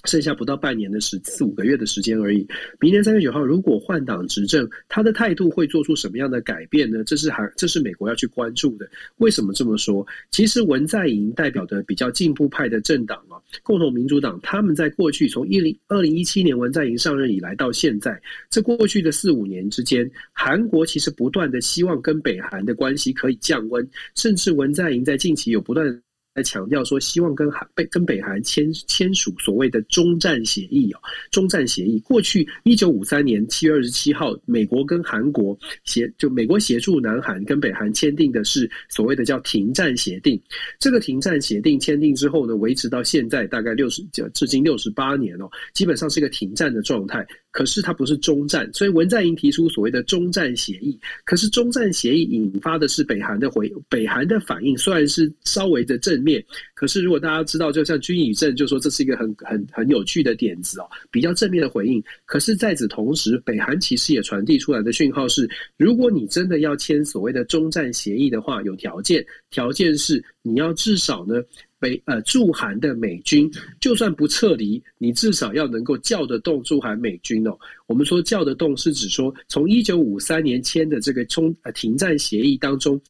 [0.05, 2.47] 剩下不到半年的十四五个月的时间而已。
[2.81, 7.03] 明年三月九号，如果换党执政，他的态度会做出什么样的改变呢？
[7.05, 8.89] 这是韩，这是美国要去关注的。
[9.17, 10.07] 为什么这么说？
[10.31, 26.03] 其实文在寅代表的比较进步派的政党啊，共同民主党，他们在过去从一零二零一七年文在寅上任以来到现在，这过去的四五年之间，韩国其实不断的希望跟北韩的关系可以降温，甚至文在寅在近期有不断。
[26.39, 31.01] 在强调说，希望跟韩北跟北韩签签署所谓的中战协议哦，
[31.33, 31.99] 中战协议。
[32.01, 40.41] 过去一九五三年七月二十七号，美国跟韩国协就美国协助南韩跟北韩签订的是所谓的叫停战协定。
[40.79, 44.01] 这个停战协定签订之后呢，维持到现在大概六十
[44.33, 47.27] 至今六十八年哦，基本上是一个停战的状态。
[47.51, 50.99] 可是它不是中战，所以文在寅提出所谓的中战协议。
[51.25, 62.03] 可是中战协议引发的是北韩的回北韩的反应，虽然是稍微的正面，可是如果大家知道，就像军以正就说这是一个很很很有趣的点子哦，比较正面的回应。
[62.27, 71.43] 可是在此同时，北韩其实也传递出来的讯号是，如果你真的要签所谓的中战协议的话，有条件，条件是你要至少呢。
[71.81, 73.49] 北呃驻韩的美军
[73.81, 77.57] 就算不撤离，你至少要能够叫得动驻韩美军哦。
[77.87, 83.01] 我们说叫得动是指说，从一九五三年签的这个中呃停战协议当中，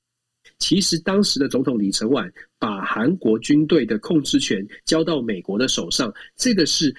[0.58, 6.94] 其实当时的总统李承晚把韩国军队的控制权交到美国的手上，这个是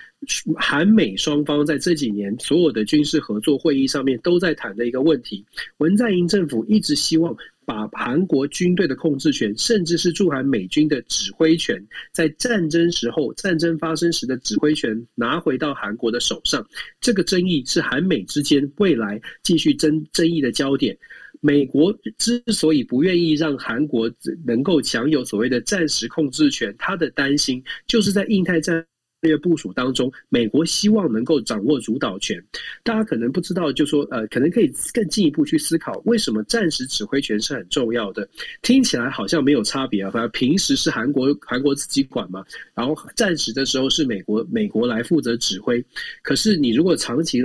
[0.57, 5.45] 韩美双方在这几年所有的军事合作会议上面都在谈的一个问题。
[5.77, 7.37] 文在寅政府一直希望。
[7.69, 11.79] 把韩国军队的控制权，甚至是驻韩美军的指挥权，
[12.11, 16.67] 在战争时候、战争发生时的指挥权拿回到韩国的手上。
[16.99, 20.97] 这个争议是韩美之间未来继续争争议的焦点。
[21.41, 24.11] 美国之所以不愿意让韩国
[24.43, 28.83] 能够享有所谓的战时控制权，他的担心就是在印太战。
[29.21, 32.41] 这个部署当中，美国希望能够掌握主导权。
[32.83, 38.27] 大家可能不知道，就说呃，可能可以更进一步去思考，为什么战时指挥权是很重要的？
[38.61, 45.83] 听起来好像没有差别啊，反正平时是韩国韩国自己管嘛，然后战时的时候是美国美国来负责指挥。
[46.21, 47.41] 可是你如果长期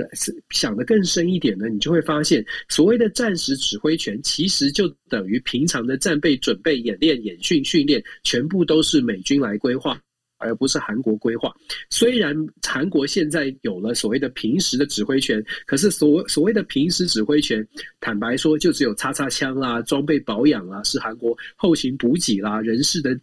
[0.51, 9.99] 想得更深一点呢，你就会发现，所谓的战时指挥权，其实就等于平常的战备准备、演练、演训、训练，全部都是美军来规划。
[10.37, 11.53] 而不是韩国规划。
[11.89, 17.65] 虽然韩国现在有了所谓的平时的指挥权，可是所所谓的平时指挥权，
[17.99, 23.17] 坦白说，就只有擦擦枪啦、装备保养啦，是韩国后勤补给啦、人事的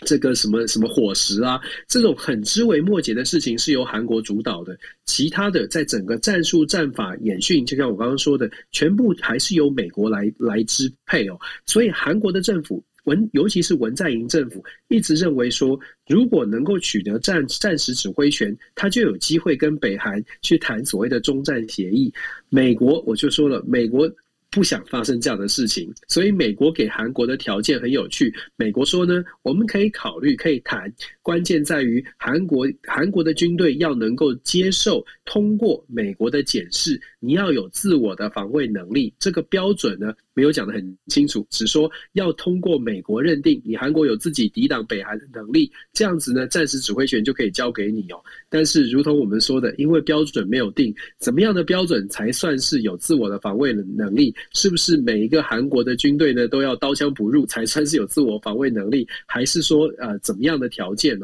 [0.00, 4.76] 这个什么什么伙食啊，这种很枝微末节的事情是由韩国主导的。
[5.04, 11.38] 其他的，在整个战术、战法、演训，就像我刚刚说的，全部还是由美国来来支配哦。
[11.64, 12.84] 所以韩国的政府。
[13.06, 22.12] 文，尤其是文在寅政府一直认为说，如果能够取得战战时指挥权，他就有机会跟北韩去谈所谓的中战协议。
[22.48, 24.08] 美国，我就说了，美国。
[24.48, 28.32] 不想发生这样的事情，所以美国给韩国的条件很有趣。
[28.56, 30.90] 美国说呢，我们可以考虑，可以谈，
[31.26, 39.12] 关键在于韩国韩国的军队要能够接受通过美国的检视，你要有自我的防卫能力。
[39.18, 48.22] 这个标准呢，没有讲得很清楚，只说要通过美国认定你韩国有自己抵挡北韩的能力，这样子呢，战时指挥权就可以交给你哦。
[48.48, 54.32] 但是，如同我们说的，因为标准没有定，怎么样的标准才算是有自我的防卫能力？
[54.54, 59.04] 是不是每一个韩国的军队呢，都要刀枪不入才算是有自我防卫能力？
[59.26, 61.15] 还是说呃怎么样的条件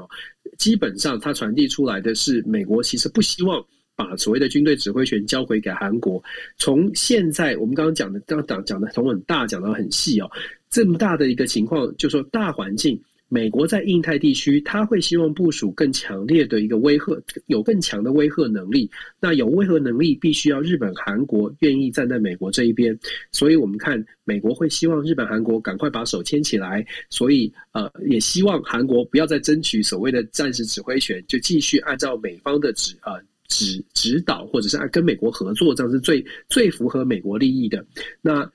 [0.59, 3.65] 基本上，它传递出来的是美国其实不希望
[3.97, 6.23] 把所谓的军队指挥权交回给韩国。
[6.59, 10.31] 从现在我们刚刚讲的，刚刚讲的从很大讲到很细哦，
[10.71, 13.01] 这么大的一个情况，就说大环境。
[13.33, 18.91] 美国在印太地区，他会希望部署更强烈的一个威慑，有更强的威慑能力。
[19.19, 22.95] 那有威慑能力，必须要日本、韩国愿意站在美国这一边。
[23.31, 26.85] 所以，我们看美国会希望日本、韩国赶快把手牵起来。
[27.09, 33.19] 所以，呃，也希望韩国不要再争取所谓的战时指挥权，就继续按照美方的指呃
[33.49, 37.83] 指指导，或者是按跟美国合作，这样是最最符合美国利益的。
[38.21, 38.47] 那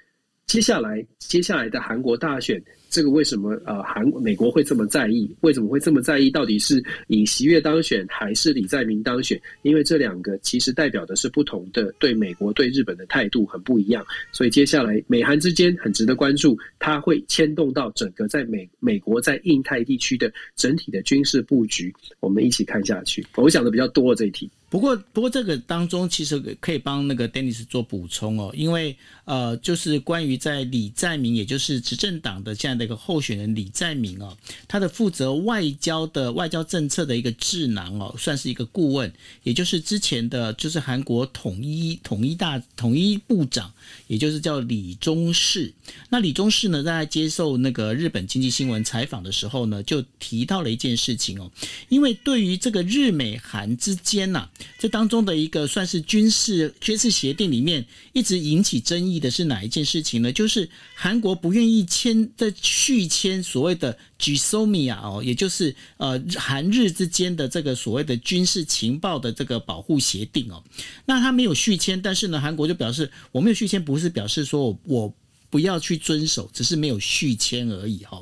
[0.46, 2.62] 接下来，接下来的韩国大选。
[2.98, 5.30] 这个为什么呃韩美国会这么在意？
[5.42, 6.32] 为什么会这么在意？
[6.32, 9.40] 到底是尹锡悦当选还是李在明当选？
[9.62, 21.94] 因为这两个其实代表的是不同的对美国对日本的态度很不一样，所以接下来美韩之间很值得关注，它会牵动到整个在美美国在印太地区的整体的军事布局。
[22.20, 23.24] 我们一起看下去。
[23.36, 24.50] 我想的比较多这一题。
[24.70, 39.12] 不过，不过这个当中其实可以帮那个 Dennis 做补充哦，因为呃，就是关于在李在明，也就是执政党的这样的一个候选人李在明哦，他的负责外交的外交政策的一个智囊哦，算是一个顾问，
[39.44, 43.70] 也就是之前的就是韩国统一统一大统一部长，
[44.08, 45.74] 也就是叫李钟世。
[46.10, 51.52] 那李钟世呢，在接受那个日本经济新闻采访的时候呢，就提到了一件事情哦，
[51.90, 54.48] 因为对于这个日美韩之间呐、
[54.80, 60.32] 这当中的一个算是军事军事协定里面一直引起争议的是哪一件事情呢？
[60.32, 70.64] 就是韩国不愿意签的续签所谓的 g i s o m i a 哦，也就是呃韩日之间的这个所谓的军事情报的这个保护协定哦。
[71.06, 75.14] 那他没有续签，但是呢，韩国就表示我没有续签，不是表示说我。
[75.50, 78.22] 不要去遵守，只是没有续签而已哈。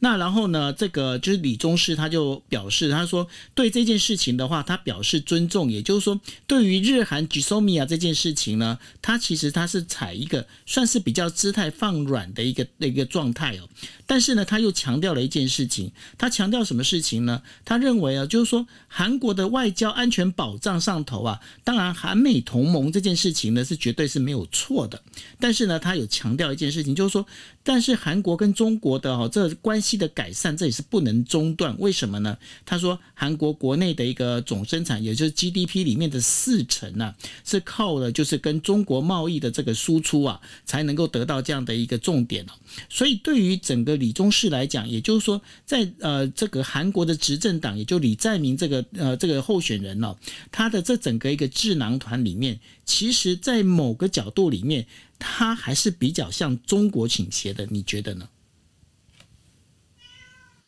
[0.00, 13.68] 那然后呢，这个就是李宗士他就表示，他说对这件事情的话，他表示尊重，也就是说，对于日韩 GSOMIA 这件事情呢，他其实他是采一个算是比较姿态放软的一个的一个状态哦。
[14.06, 17.42] 但是呢，他又强调了一件事情，他强调什么事情呢？
[17.64, 25.02] 他认为啊，就是说韩国的外交安全保障上头啊，当然韩美同盟这件事情呢是绝对是没有错的，
[25.40, 26.65] 但是呢，他有强调一件。
[26.70, 27.26] 事情就是说，
[27.68, 31.74] 但是韩国跟中国的哈这关系的改善，这也是不能中断。
[31.80, 32.38] 为什么呢？
[32.64, 37.12] 他说，韩国国内的一个总生产，也就是 GDP 里面的四成啊，
[37.44, 42.52] 是靠了就是跟中国贸易的这个输出啊，才能够得到这样的一个重点哦。
[42.88, 50.16] 所以对于整个李宗士来讲，也就是说，在呃这个韩国的执政党，也就李在明这个呃这个候选人哦，
[50.52, 54.86] 他的这整个一个智囊团里面，其实在某个角度里面。
[55.18, 58.28] 他还是比较向中国倾斜的，你觉得呢？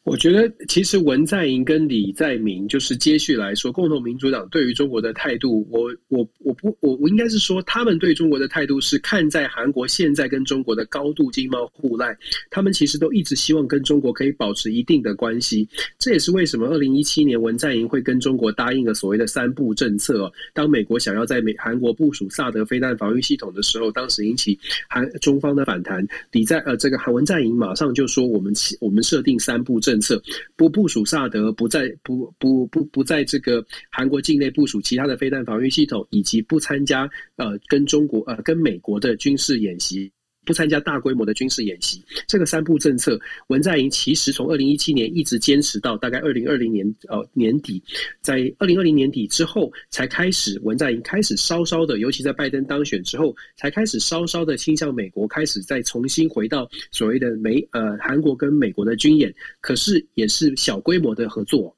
[0.09, 12.17] 我觉得其实文在寅跟李在明就是接续来说，共同民主党对于中国的态度，我我我不我我应该是说，他们对中国的态度是看在韩国现在跟中国的高度经贸互赖，
[12.49, 15.69] 他们其实都一直希望跟中国可以保持一定的关系。
[15.99, 20.33] 这也是为什么二零一七年文在寅会跟中国答应了所谓的三不政策。
[20.55, 26.03] 当美国想要在美韩国部署萨德飞弹防御系统的时候，当时引起韩中方的反弹，
[26.33, 30.23] 李在呃这个韩文在寅马上就说我们我们设定三不政策。
[30.57, 40.11] 不部署萨德，不在不不不不在这个韩国境内部署其他的飞弹防御系统，以及不参加呃跟中国呃跟美国的军事演习。
[40.45, 47.83] 不参加大规模的军事演习，这个三不政策，文在寅其实从二零一七年一直坚持到大概二零二零年呃年底，
[48.23, 61.78] 在二零二零年底之后才开始，文在寅开始稍稍的，尤其在拜登当选之后，才开始稍稍的倾向美国，开始再重新回到所谓的美呃韩国跟美国的军演，可是也是小规模的合作。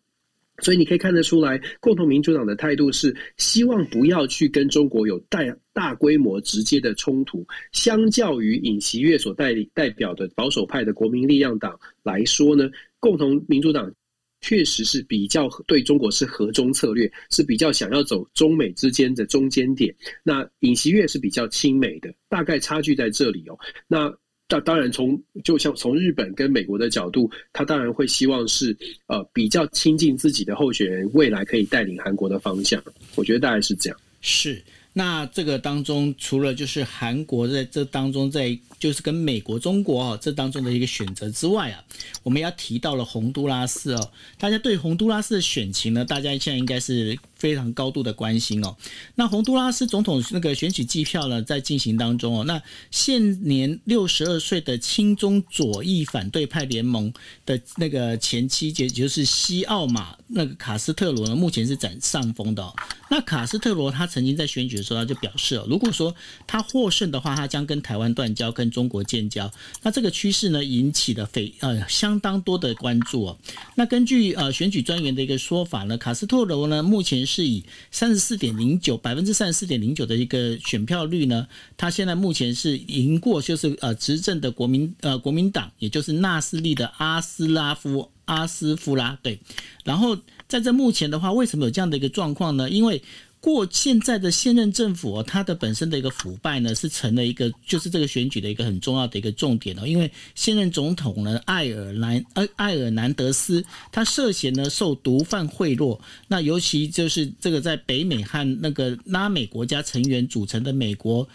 [0.61, 5.41] 所以你可以看得出来，共同民主党的态度是希望不要去跟中国有大
[5.73, 7.47] 大规模直接的冲突。
[7.73, 13.93] 相较于尹锡悦所代理代表的保守派的国民力量党来说呢，共同民主党
[14.41, 19.95] 确实是比较对中国是和中策略，是比较想要走中美之间的中间点。
[20.23, 23.59] 那尹锡悦是比较亲美的，大概差距在这里哦。
[23.89, 24.15] 那。
[24.51, 28.77] 当当然，从就像从日本跟美国的角度，他当然会希望是
[29.07, 32.83] 呃比较亲近自己的候选人，未来可以带领韩国的方向。
[33.15, 33.97] 我觉得大概是这样。
[34.21, 34.61] 是。
[34.93, 41.85] 那这个当中，除了就是韩国在这当中，在就是跟美国、中国哦这当中的一个选择之外啊，
[42.23, 44.11] 我们要提到了洪都拉斯哦。
[44.37, 48.77] 大家对洪都拉斯的选情呢，大家现在应该是非常高度的关心哦。
[49.15, 52.45] 那洪都拉斯总统那个选举计票呢，在进行当中哦。
[52.45, 52.61] 那
[52.91, 57.13] 现年六十二岁的亲中左翼反对派联盟
[57.47, 62.75] 的那个前妻，也就是西奥马那个卡斯特罗呢，目前是占上风的哦。
[63.09, 66.15] 那卡斯特罗他曾经在选举的时候，他就表示哦，如果说
[66.47, 69.51] 他获胜的话，他将跟台湾断交，跟中国建交。
[69.83, 73.39] 那这个趋势呢，引起了非呃相当多的关注哦。
[73.77, 89.39] 那根据呃选举专员的一个说法呢，卡斯特罗呢目前是以三十四点零九百分之三十四点零九的一个选票率呢，他现在目前是赢过就是呃执政的国民呃国民党，也就是纳斯利的阿斯拉夫阿斯夫拉对，
[89.85, 90.17] 然后。
[90.51, 92.69] 在这目前的话，为什么有这样的一个状况呢？
[92.69, 93.01] 因为
[93.41, 99.87] 过现在的现任政府，它的本身的一个腐败呢，是成了一个就是这个选举的一个很重要的一个重点哦。
[99.87, 111.27] 因为现任总统呢，艾尔南呃艾尔南德斯，他涉嫌呢受毒贩贿赂，那尤其就是这个在北美和那个拉美国家成员组成的美国。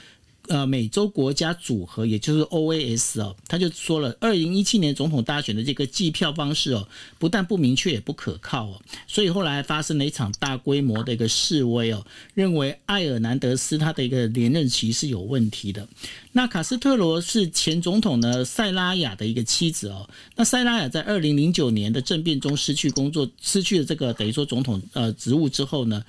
[0.47, 6.87] 呃，美洲国家组合，也就是 OAS 哦，他就说了，二零一七年总统大选的这个计票方式哦，
[7.17, 15.87] 不但不明确，也不可靠哦，所以后来发生了一场大规模的一个示威哦，认为艾尔南德斯他的一个连任期是有问题的。
[16.33, 26.03] 那卡斯特罗是前总统呢塞拉雅的一个妻子哦，那塞拉雅在二零零九年的政变中失去工作，失去了这个等于说总统呃职务之后呢，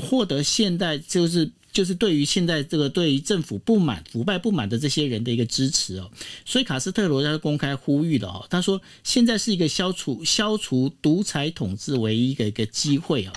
[0.00, 1.50] 获得现在就是。
[1.74, 6.10] 就是对于现在这个对于政府不满、腐败不满的这些人的一个支持哦。
[6.46, 13.32] 所以卡斯特罗他公开呼吁的哦，他说现在是一个消除消除独裁统治唯一的一个机会哦。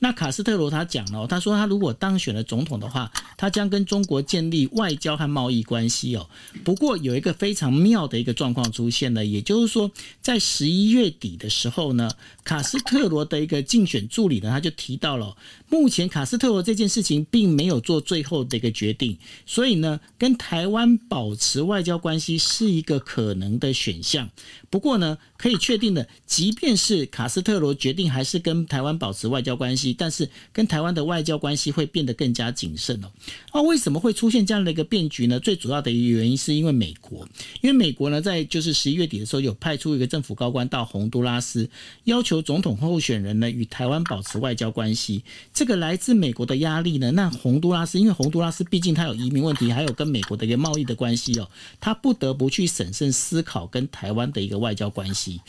[0.00, 6.28] 那卡斯特罗他讲了，他说他如果当选了总统的话，他将跟中国建立外交和贸易关系哦。
[6.64, 9.90] 不过有一个非常妙的一个状况出现了，也就是说，
[10.22, 12.10] 在十一月底的时候呢，
[12.42, 15.36] 卡斯特罗的一个竞选助理呢，他就提到了，
[15.68, 24.30] 目前卡斯特罗这件事情并没有做最后的一个决定，所以呢，跟台湾保持外交关系是一个可能的选项。
[24.70, 33.10] 不过呢，可以确定的，即便是卡斯特罗决定还是跟台湾保持外交关系，但是跟台湾的外交关系会变得更加谨慎哦。
[33.52, 35.40] 那为什么会出现这样的一个变局呢？
[35.40, 37.26] 最主要的原因是因为美国，
[37.60, 41.68] 因为美国呢，在就是十一月底的时候，有派出一个政府高官到洪都拉斯，
[42.04, 45.24] 要求总统候选人呢与台湾保持外交关系。
[45.52, 54.60] 这个来自美国的压力呢，那洪都拉斯因为洪都拉斯毕竟它有移民问题，还有跟美国的一个贸易的关系哦，他不得不去审慎思考跟台湾的一个。
[54.60, 55.40] 外交关系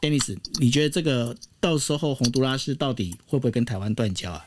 [0.00, 4.44] ，Dennis，你觉得这个到时候洪都拉斯到底会不会跟台湾断交啊？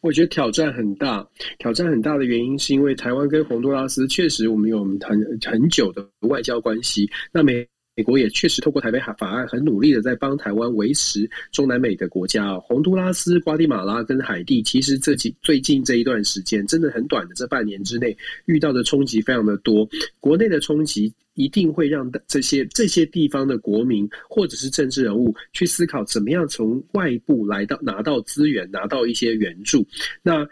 [0.00, 1.26] 我觉得挑战很大，
[1.58, 5.00] 挑战很大的原因是因为台湾跟洪都拉斯确实我们有很
[5.44, 7.66] 很久的外交关系，那美
[7.96, 19.88] 美国也确实透过台北法案很努力的在帮台湾维持中南美的国家，洪都拉斯、瓜地马拉跟海地，其实这几最近这一段时间真的很短的这半年之内遇到的冲击非常的多，
[20.20, 21.12] 国内的冲击。
[21.38, 29.86] 一定会让这些这些地方的国民或者是政治人物去思考，怎么样从外部来到拿到资源，拿到一些援助。
[30.22, 30.48] 那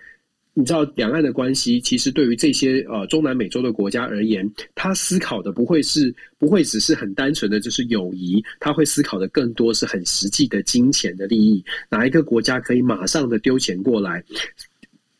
[0.56, 11.64] 你知道，两岸的关系其实对于这些呃中南美洲的国家而言，他思考的不会是不会只是很单纯的就是友谊，他会思考的更多是很实际的金钱的利益。
[11.90, 14.22] 哪一个国家可以马上的丢钱过来？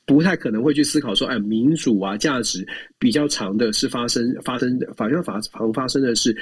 [0.07, 2.65] 不太可能会去思考说，哎，民主啊，价值
[2.99, 6.37] 比较长的是发生发生的，法院法常发生的是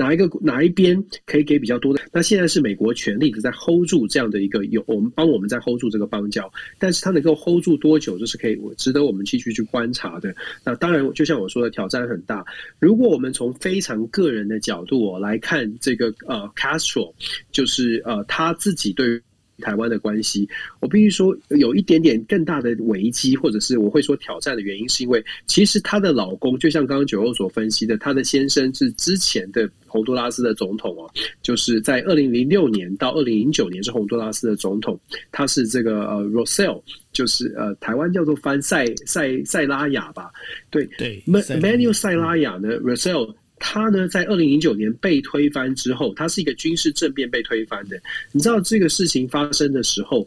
[0.00, 2.00] 哪一个哪一边可以给比较多的？
[2.10, 10.34] 那现在是美国全力的在 hold 住这样的一个有我们帮我们在 hold 住这个邦交，但是它能够 hold 住多久，这是可以值得我们继续去观察的。
[10.64, 12.42] 那当然，就像我说的，挑战很大。
[12.78, 17.12] 如果我们从非常个人的角度哦来看这个呃 Castro，
[17.52, 19.22] 就是呃他自己对于。
[19.60, 20.48] 台湾的关系，
[20.80, 31.08] 我必须说有一点点更大的危机，或者是我会说挑战的原因，是因为其实她的老公，就像刚刚九欧所分析的，她的先生是之前的洪都拉斯的总统哦，
[31.42, 34.98] 就是在二零零六年到二零零九年是洪都拉斯的总统，
[35.30, 36.82] 他是这个呃 Rosell，
[37.12, 40.30] 就是呃台湾叫做翻塞塞塞拉雅吧，
[40.70, 43.34] 对对，Manuel 塞拉雅呢 Rosell。
[43.60, 48.00] 他呢，在二零零九年被推翻之后，他是一个军事政变被推翻的。
[48.32, 50.26] 你知道这个事情发生的时候，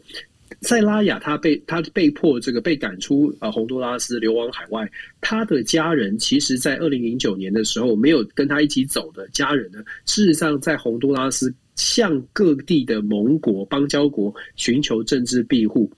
[0.62, 4.88] 塞拉雅他被他被迫这个被赶出呃洪都拉斯，流亡海外。
[5.20, 15.90] 他的家人其实，在二零零九年的时候，没有跟他一起走的家人呢，事实上在洪都拉斯向各地的盟国邦交国寻求政治庇护。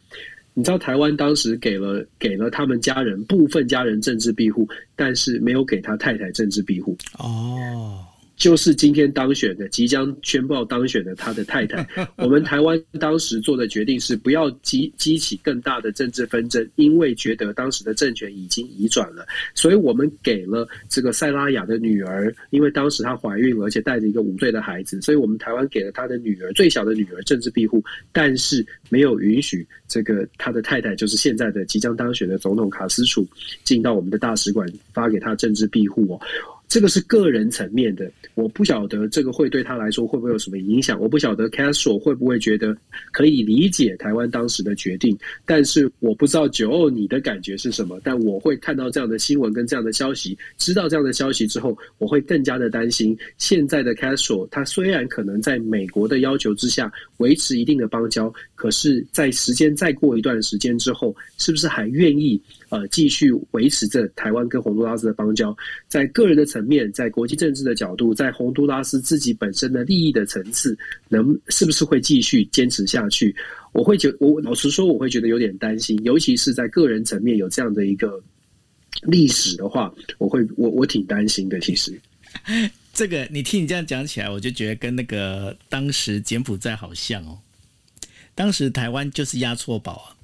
[0.59, 6.96] 你知道台湾当时给了给了他们家人部分家人政治庇护，但是没有给他太太政治庇护。
[7.18, 8.02] 哦。
[8.37, 11.87] 就是今天当选的，即将宣布当选的他的太太。
[12.16, 27.82] 我们台湾当时做的决定是不要激激起更大的政治纷争，因为觉得当时的政权已经移转了，所以我们给了这个塞拉雅的女儿，因为当时她怀孕了，而且带着一个五岁的孩子，所以我们台湾给了她的女儿最小的女儿政治庇护，
[28.12, 33.26] 但是没有允许这个他的太太，就是现在的即将当选的总统卡斯楚
[33.64, 36.20] 进到我们的大使馆发给他政治庇护哦。
[36.69, 42.77] 这个是个人层面的，我不晓得这个会对他来说会不会有什么影响，我不晓得 Castro 会不会觉得
[43.12, 62.41] 可以理解台湾当时的决定，但是我不知道九欧你的感觉是什么，但我会看到这样的新闻跟这样的消息，知道这样的消息之后，我会更加的担心现在的 Castro，他虽然可能在美国的要求之下维持一定的邦交，可是，在时间再过一段时间之后，是不是还愿意？
[62.69, 65.57] 呃，继续维持着台湾跟洪都拉斯的邦交，
[65.87, 70.77] 在个人的层面，在国际政治的角度，在洪都拉斯自己本身的利益的层次，
[71.09, 73.35] 能是不是会继续坚持下去？
[73.73, 78.21] 我会觉，我老实说，我会觉得有点担心，尤其是在个人层面有这样的一个
[79.03, 81.61] 历史的话，我会我我挺担心的。
[81.61, 81.97] 其实，
[82.93, 87.39] 这个你听你这样讲起来，我就觉得跟那个当时柬埔寨好像哦，
[88.35, 90.16] 当时台湾就是押错宝啊。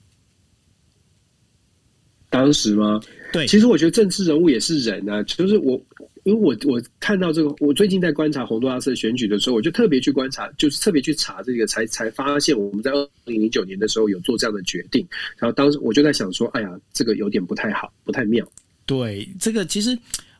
[2.32, 2.98] 当时吗？
[3.30, 5.80] 对，其实我觉得政治人物也是人啊，就是我
[6.24, 15.06] 因为我我看到这个，我最近在观察洪都拉斯选举的时候，我就特别去观察，就是特别去查这个，才才发现我们在二零零九年的时候有做这样的决定。
[15.36, 18.46] 然后当时我就在想说，哎呀，这个有点不太好，不太妙。
[18.86, 19.98] 对，这个其实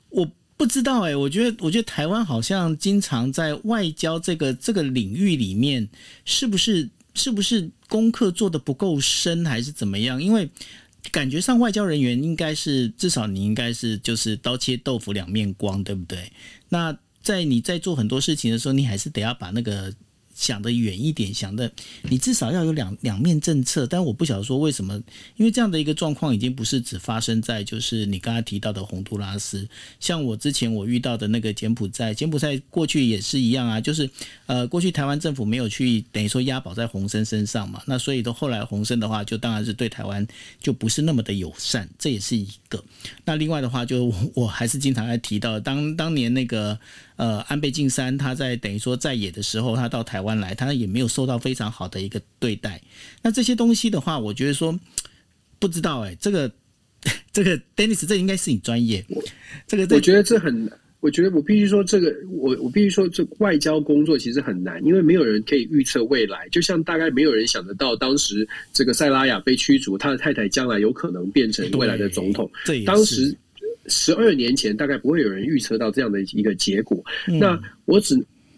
[0.09, 0.27] 我
[0.57, 5.87] 不知道哎、欸，我觉得我觉得台湾好像经常在外交这个这个领域里面，
[6.25, 10.23] 是不是是不是功课做的不够深，还是怎么样？
[10.23, 10.49] 因为。
[11.11, 16.31] 感觉上，外交人员应该是至少你应该是就是刀切豆腐两面光，对不对？
[16.69, 19.93] 那在你在做很多事情的时候，你还是得要把那个。
[20.43, 21.71] 想得远一点，想的
[22.03, 23.87] 你至少要有两两面政策。
[23.87, 25.01] 但我不晓得说为什么，
[25.37, 29.69] 因为这样的一个状况已经不是只发生在就是你刚才提到的洪都拉斯，
[30.01, 34.11] 像我之前我遇到的那个柬埔寨，柬埔寨过去也是一样啊，就是
[34.47, 40.27] 呃过去台湾政府没有去等于说押宝在洪森身上嘛，那所以都后来洪森的话就当然是对台湾
[40.61, 42.83] 就不是那么的友善，这也是一个。
[43.25, 46.77] 那另外的话就我还是经常在提到当当年那个。
[47.17, 52.81] 呃，安倍晋三他在等于说在野的时候，他到台湾来，他也没有受到非常好的一个对待。
[53.23, 54.79] 那这些东西的话，我觉得说
[55.59, 56.51] 不知道哎、欸，这个
[57.31, 59.05] 这个 Dennis，这应该是你专业。
[59.67, 66.49] 这个我觉得这很，我觉得我必须说这个，我我必须说这外交工作其实很难，因为没有人可以预测未来。
[66.51, 72.51] 就像大概没有人想得到，当时这个塞拉雅被驱逐，他的太太将来有可能变成未来的总统。
[72.87, 73.37] 当时。
[73.87, 77.03] 十二年前，大概不会有人预测到这样的一个结果。
[77.29, 78.17] 嗯、那我只。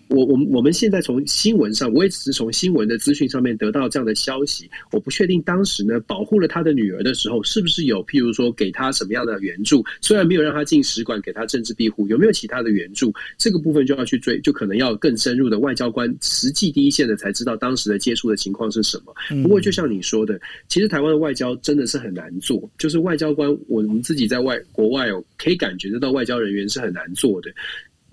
[0.09, 4.71] 我我们我们现在从新闻上，我也只是从新闻的资讯上面得到这样的消息。
[4.93, 9.85] 我不确定当时呢，保护了他的女儿的时候，是不是有譬如说给他什么样的援助？
[10.01, 13.13] 虽然没有让他进使馆，给他政治庇护，有没有其他的援助？
[13.39, 19.15] 这个部分就要去追，就可能要更深入的外交官，实际第一线的才知道当时的接触的情况是什么。
[19.43, 27.51] 不过就像你说的，其实台湾的外交真的是很难做，就是外交官，我们自己在外国外哦，可以感觉得到外交人员是很难做的。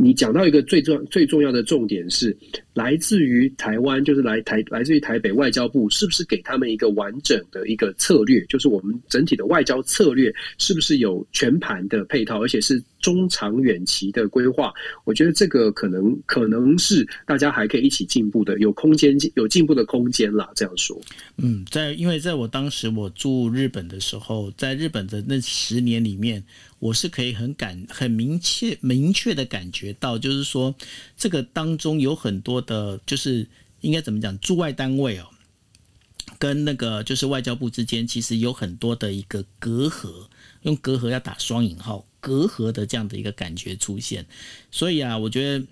[0.02, 2.36] 你讲到一个最重最重要的重点是，
[2.74, 8.44] 来自于台湾，就是来台来自于台北外交部，是不是给他们一个完整的一个策略？
[8.46, 14.74] 就是我们整体的外交策略是不是有全盘的配套，而且是中长远期的规划？
[15.06, 20.50] 我觉得这个可能可能是大家还可以一起进步的，有空间有进步的空间啦。
[20.56, 21.00] 这样说，
[21.38, 26.44] 嗯，在因为在我当时我住日本的时候，在日本的那十年里面。
[26.82, 30.76] 我是可以很感很明确明确的感觉到，就是说
[31.16, 33.48] 这个当中有很多的，就是
[33.82, 35.28] 应该怎么讲，驻外单位哦，
[36.38, 40.28] 跟那个就是外交部之间，其实有很多的一个隔阂，
[40.64, 44.26] 用隔阂要打双引号，隔阂的这样的一个感觉出现，
[44.72, 45.66] 所以啊，我觉得。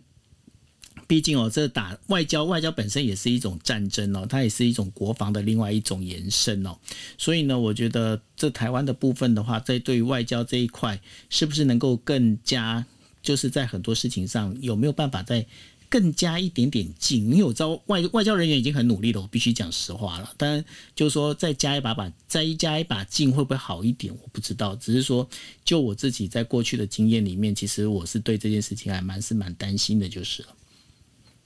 [1.10, 6.78] 毕竟哦，这打外交，外交本身也是一种战争哦，它也是一种国防的另外一种延伸哦。
[7.18, 11.02] 所以呢，我觉得这台湾的部分的话，在对于外交这一块，
[11.32, 12.86] 是不是能够更加，
[13.24, 15.44] 就是在很多事情上有没有办法再
[15.90, 17.26] 更加一点点劲？
[17.32, 20.32] 因为我知道外外交人员已经很努力了，我必须讲实话了。
[20.38, 20.64] 当然，
[20.96, 24.14] 就是说再加一把把，再加一把劲，会不会好一点？
[24.22, 24.76] 我不知道。
[24.76, 25.28] 只是说，
[25.66, 30.50] 就我自己在过去的经验里面，其实我是对这件事情还蛮是蛮担心的，就是了。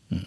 [0.09, 0.19] 嗯，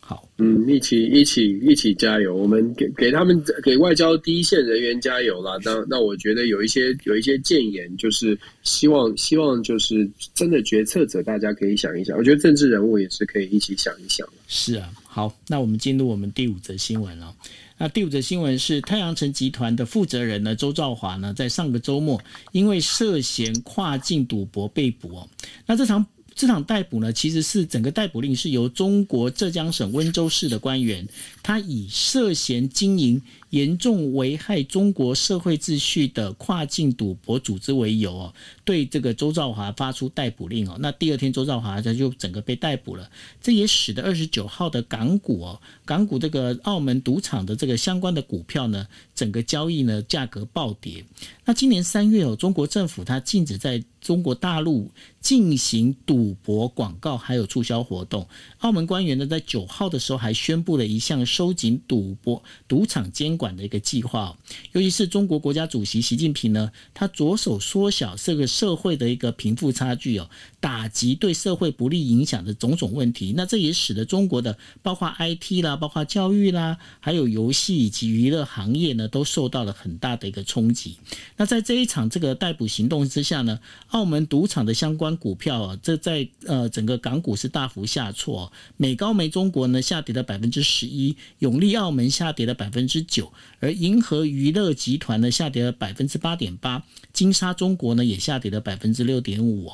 [0.00, 5.56] 好，嗯，一起一起一起加油，我们给给他们给外交第一线人员加油啦。
[5.64, 12.18] 那那我觉得有一些有一些建言，就是希望希望就是真的决策者，大家可以想一想。
[12.18, 14.28] 我觉得政治人物也是可以一起想一想。
[14.48, 17.34] 是啊，好，那我们进入我们第五则新闻了。
[17.78, 22.20] 那第五则新闻是太阳城集团的负责人呢，周兆华呢，在上个周末
[22.52, 25.28] 因为涉嫌跨境赌博被捕哦。
[25.64, 26.04] 那这场。
[26.42, 31.06] 这场逮捕呢，其实是整个逮捕令是由中国浙江省温州市的官员，
[31.40, 33.22] 他以涉嫌经营
[33.52, 38.34] 严重危害中国社会秩序的跨境赌博组织为由哦，
[38.64, 40.76] 对这个周兆华发出逮捕令哦。
[40.80, 43.10] 那第二天，周兆华他就整个被逮捕了。
[43.42, 51.04] 这也使得二十九号的港股哦，港股这个澳门赌场的这个相关的股票呢，整个交易呢价格暴跌。
[51.44, 54.90] 那今年三月哦，中国政府它禁止在中国大陆
[55.20, 58.26] 进行赌博广告，还有促销活动。
[58.60, 64.38] 澳门官员呢，在九号的时候还宣布了一项收紧赌博赌场监管的一个计划。
[64.70, 70.30] 尤其是中国国家主席习近平呢，他着手缩小这个社会的一个贫富差距哦，
[70.60, 73.34] 打击对社会不利影响的种种问题。
[73.36, 80.96] 那这也使得中国的包括 IT 啦、包括教育啦，还有游戏以及娱乐行业呢，都受到了很大的一个冲击。
[81.36, 99.70] 那在这一场这个逮捕行动之下呢，澳门赌场的相关股票啊，这在呃整个港股是大幅下挫，美高梅中国呢下跌了百分之十一，永利澳门下跌了百分之九，而银河娱乐集团呢下跌了百分之八点八，金沙中国呢也下跌了百分之六点五。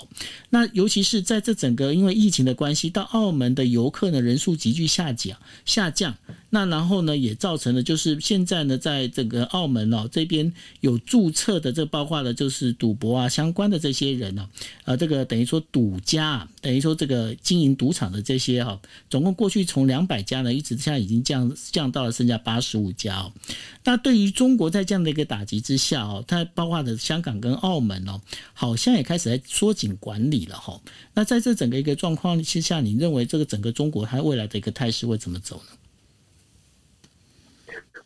[0.50, 6.16] 那尤其是在这整个因为疫情的关系，到澳门的游客呢人数急剧下降下降。
[6.50, 10.50] 那然后呢，也造成了就是现在呢，在整个澳门哦这边
[10.80, 14.48] 有注册的，这包括了就是赌博啊相关的这些人呢，
[14.86, 18.80] 呃，这个等于说赌家，等于说这个经营赌场的这些哈，
[19.10, 23.30] 总共过去从两百家呢，一直现在已经降降到了剩下八十五家哦。
[23.84, 28.20] 那对于中国在这样的一个打击之下哦，它包括的香港跟澳门哦，
[28.52, 30.80] 好像也开始在缩紧管理了哈。
[31.14, 35.77] 那在这整个一个状况之下，你认为这个整个中国它未来的一个态势会怎么走呢？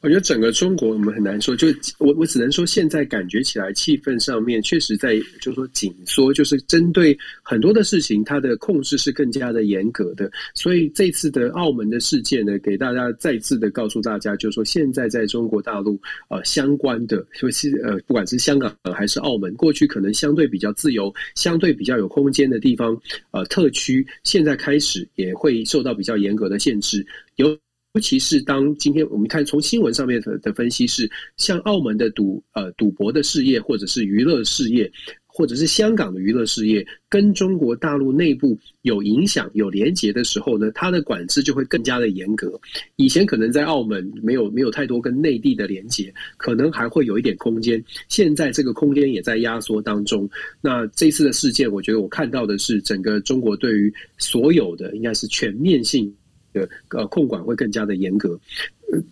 [0.02, 10.28] 我觉得整个中国我们很难说，就我我只能说，现在感觉起来气氛上面确实在就是说紧缩，就是针对很多的事情，它的控制是更加的严格的。
[10.54, 15.96] 所以这次的澳门的事件呢，给大家再次的告诉大家，就是说现在在中国大陆
[16.28, 23.00] 呃相关的，就是呃不管是香港还是澳门，过去可能相对比较自由、相对比较有空间的地方，
[23.30, 27.56] 呃特区，现在开始也会受到比较严格的限制，有。
[27.94, 34.90] 尤其是当今天我们看从新闻上面的的分析是，像澳门的赌呃赌博的事业，或者是娱乐事业，
[35.26, 42.58] 或者是香港的娱乐事业，跟中国大陆内部有影响、有连结的时候呢，它的管制就会更加的严格。
[42.96, 47.84] 以前可能在澳门没有没有太多跟内地的连结，可能还会有一点空间。
[48.08, 50.26] 现在这个空间也在压缩当中。
[50.62, 56.10] 那这次的事件，我觉得我看到的是整个中国对于所有的应该是全面性。
[56.52, 58.38] 的呃控管会更加的严格，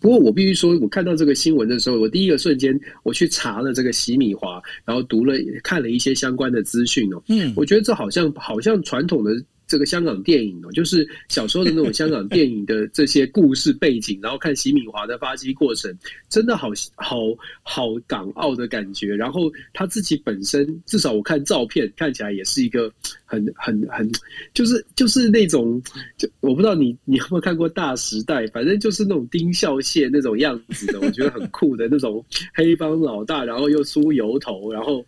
[0.01, 9.33] 不过我必须说，我看到这个新闻的时候，我第一个瞬间我去查了这个洗米华，然后读了看了一些相关的资讯哦，嗯，我觉得这好像好像传统的。
[9.71, 15.97] 这个香港电影哦，就是小时候的那种香港电影的这些故事背景，然后看洗米华的发迹过程，
[16.29, 17.19] 真的好好
[17.63, 19.15] 好港澳的感觉。
[19.15, 19.43] 然后
[19.73, 22.93] 他自己本身，至少我看照片看起来也是一个
[23.25, 24.11] 很很很，
[24.53, 25.81] 就是就是那种，
[26.19, 35.07] 就我不知道你你有没有看过《大时代》，反正就是那种丁孝谢那种样子的，我觉得很酷的那种黑帮老大，然后又梳油头，然后。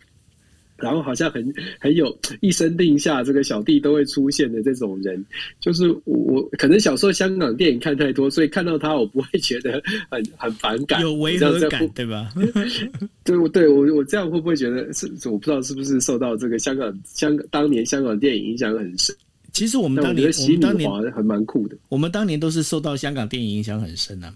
[0.83, 5.25] 然后好像很很有一声令下，这个小弟都会出现的这种人，
[5.59, 9.81] 就是我可能小时候香港电影看太多，所以看到他我不会觉得
[10.11, 12.29] 很很反感，有违和感，对吧？
[13.23, 15.09] 对，我对我我这样会不会觉得是？
[15.29, 19.15] 我不知道是不是受到这个香港香港当年香港电影影响很深。
[19.53, 24.33] 其实我们当年我们当年还蛮酷的，我们当年都是受到香港电影影响很深啊。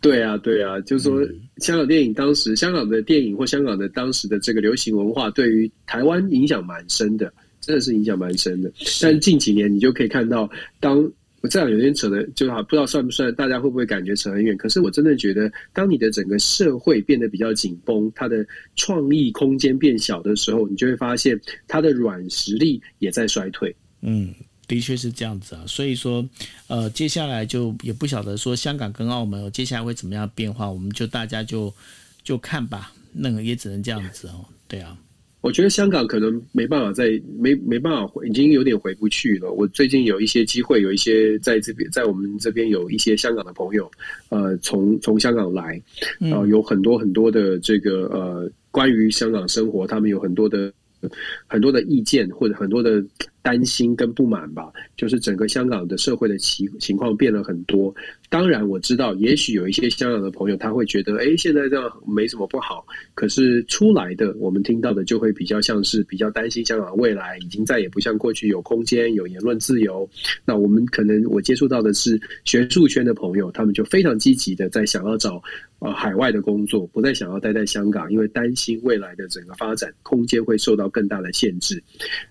[0.00, 1.22] 对啊，对啊，就是说，
[1.58, 7.30] 香港电影当时，香港的电影或香港的当时的这个流行文化，对于台湾影响蛮深的，
[7.60, 8.72] 真的是影响蛮深的。
[9.02, 10.48] 但近几年，你就可以看到，
[10.80, 11.02] 当
[11.42, 14.56] 我这样有点扯的，就好不知道算不算，大家会不会感觉扯很远？
[14.56, 18.46] 可是我真的觉得，当你的整个社会变得比较紧绷，它的
[18.76, 21.38] 创意空间变小的时候，你就会发现
[21.68, 23.74] 它的软实力也在衰退。
[24.00, 24.34] 嗯。
[24.70, 26.24] 的确是这样子啊，所以说，
[26.68, 31.74] 呃，接下来就也不晓得说香港跟澳门接下来会怎么样变化，我们就大家就
[32.22, 34.44] 就看吧，那个也只能这样子哦。
[34.68, 34.96] 对啊，
[35.40, 39.50] 我觉得香港可能没办法再没没办法回，已经有点回不去了。
[39.50, 43.90] 我最近有一些机会，有一些在这边，在我们这边有一些香港的朋友，
[44.28, 45.82] 呃，从从香港来，
[46.20, 50.72] 然后有很多很多的这个呃，关于香港生活，他们有很多的
[51.48, 53.04] 很多的意见或者很多的。
[53.42, 57.94] 担心跟不满吧，就是整个香港的社会的情情况变了很多。
[58.28, 62.86] 当然我知道，也许有一些香港的朋友他会觉得，哎，现在这样没什么不好。
[63.14, 70.08] 可是出来的我们听到的就会比较像是比较担心香港未来已经再也不像过去有空间有言论自由。
[70.44, 75.42] 那我们可能我接触到的是学术圈的朋友，他们就非常积极的在想要找
[75.80, 81.82] 呃海外的工作，不再想要待在香港，因为担心未来的整个发展空间会受到更大的限制。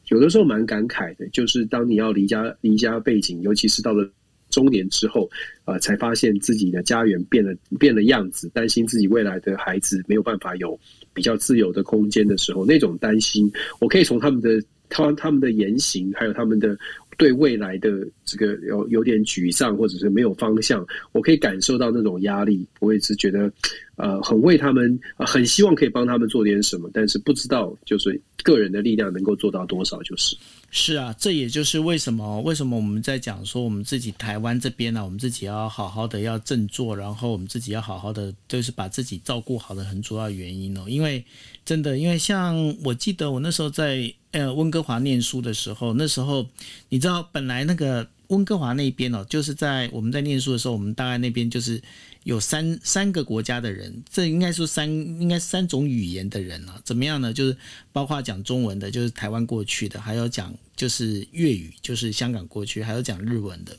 [0.09, 1.27] 有的时候蛮感慨的。
[1.29, 4.09] 就是当你要离家离家背景，尤其是到了
[4.49, 5.29] 中年之后，
[5.65, 10.77] 呃，才发现自己的家园变了变了样子，担心自己未来的孩子没有办法有
[11.13, 16.75] 比较自由的空间的时候，那种担心，我可以从他们的他他们的言行，还有他们的
[17.19, 17.91] 对未来的
[18.23, 23.51] 这个有有点沮丧，或者是没有方向，我可以感受到那种压力，我也是觉得
[23.97, 30.37] 呃很为他们，很希望可以帮他们做点什么，但是不知道就是个人的力量能够做到多少，就是。
[30.71, 40.85] 是啊，这也就是为什么为什么我们在讲说我们自己台湾这边呢、我们自己要好好的要振作，然后我们自己要好好的就是把自己照顾好的很主要原因哦。
[40.87, 41.21] 因为
[41.65, 46.47] 真的，因为像我记得我那时候在呃温哥华念书的时候，那时候
[46.89, 51.81] 你知道本来那个温哥华那边哦，就是在我们在念书的时候，我们大概那边就是
[52.23, 57.33] 有三三个国家的人，这应该说三应该三种语言的人啊，怎么样呢？
[57.33, 57.57] 就是
[57.91, 63.75] 包括讲中文的，就是台湾过去的，还有讲就是粤语，就是香港过去，还有讲日文的。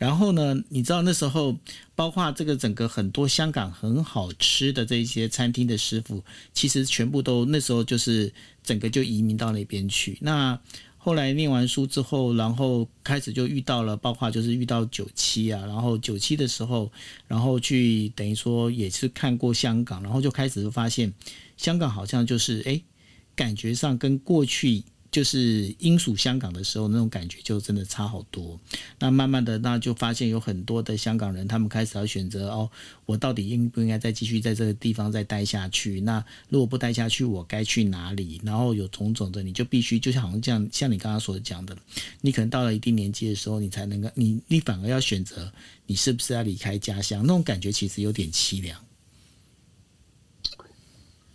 [0.00, 1.54] 然后呢，你知道那时候，
[1.94, 6.24] 包括这个整个很多香港很好吃的这些餐厅的师傅，
[6.54, 8.32] 其实全部都那时候就是
[8.62, 10.16] 整个就移民到那边去。
[10.22, 10.58] 那
[10.96, 16.90] 后来念完书之后，然后开始就遇到了，包括就是遇到九七啊，然后九七的时候，
[17.28, 21.12] 然后去等于说也是看过香港，然后就开始就发现
[21.58, 22.80] 香港好像就是哎，
[23.36, 24.82] 感觉上跟过去。
[25.10, 28.58] 就是英属香港的时候，那种感觉就真的差好多。
[28.98, 32.70] 那慢慢的，那就发现有很多的香港人，他们开始要选择哦，
[33.06, 36.00] 我到底应不应该再继续在这个地方再待下去？
[36.00, 38.40] 那如果不待下去，我该去哪里？
[38.44, 41.76] 然后有种种的，你就必须就像好像这样，像你刚刚所讲的，
[42.20, 45.52] 你可能到了一定年纪的时候，你才能够，你你反而要选择，
[45.86, 47.22] 你是不是要离开家乡？
[47.22, 48.80] 那种感觉其实有点凄凉。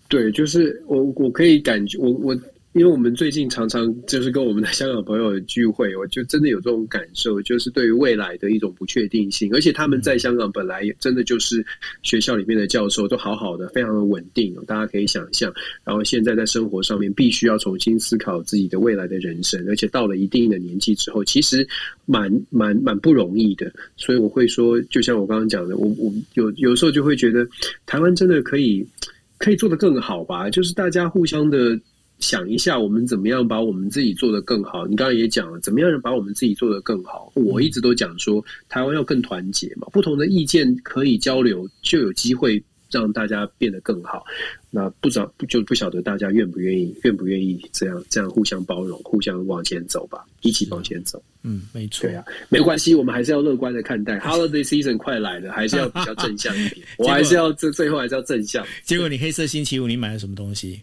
[0.08, 2.40] 对，就是我我可以感觉我我。
[2.76, 9.50] 因为我们最近常常就是跟我们的香港朋友聚会，我就真的有这种感受，就是对于未来的一种不确定性。
[9.54, 11.66] 而且他们在香港本来真的就是
[12.04, 15.50] 学校里面的教授都好好的，非常的稳定，大家可以想象。
[15.86, 21.66] 然后现在在生活上面必须要重新思考自己的未来的人生，而且到了一定的年纪之后，其实
[22.06, 23.72] 蛮蛮蛮不容易的。
[23.96, 27.48] 所以我会说，就像我刚刚讲的，我我有有时候就会觉得
[27.86, 28.86] 台湾真的可以
[29.38, 31.80] 可以做得更好吧，就是大家互相的。
[32.26, 34.88] 想一下，我们怎么样把我们自己做得更好？
[34.88, 37.32] 你刚刚也讲了，怎么样把我们自己做得更好？
[37.36, 44.26] 我一直都讲说，台湾要更团结嘛，不同的意见可以交流，就有机会让大家变得更好。
[44.72, 51.22] 那不知道就不晓得大家愿不愿意，愿不愿意这样这样互相包容，互相往前走吧，一起往前走。
[51.44, 52.08] 嗯，没错。
[52.08, 54.20] 对啊，没关系，我们还是要乐观的看待。
[54.20, 56.86] Holiday season 快来了，还是要比较正向一点。
[56.98, 58.66] 我还是要这最后还是要正向。
[58.84, 60.82] 结果你黑色星期五你买了什么东西？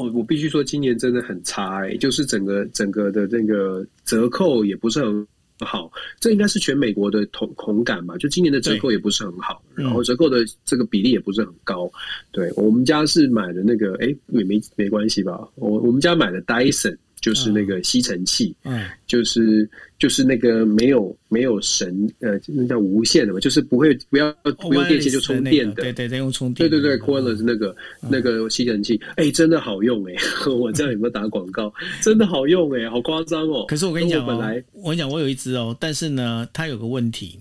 [0.00, 5.26] 哦，我必须说，今年真的很差哎，就是整个整个的那个折扣也不是很
[5.60, 8.16] 好，这应该是全美国的同同感吧？
[8.16, 11.90] 就今年的折扣也不是很好，然后折扣的这个比例也不是很高。
[12.32, 15.46] 对，我们家是买的那个，哎，也没没关系吧？
[15.56, 16.96] 我我们家买的 Dyson。
[17.20, 19.68] 就是那个吸尘器，嗯，就是
[19.98, 27.76] 就是那个没有没有神呃，那叫无线的嘛，就是不会不要不用电线就充电的，对对对，用充电，对对对，Cordless 那个
[28.08, 30.14] 那个吸尘器，哎，真的好用哎，
[30.48, 31.72] 我这样有没有打广告？
[32.02, 33.66] 真的好用哎，好夸张哦。
[33.68, 37.38] 可是我跟你讲，本来我跟你讲，我有一只哦，但是呢，它有个问题，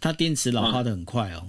[0.00, 1.42] 它电池老化的很快哦。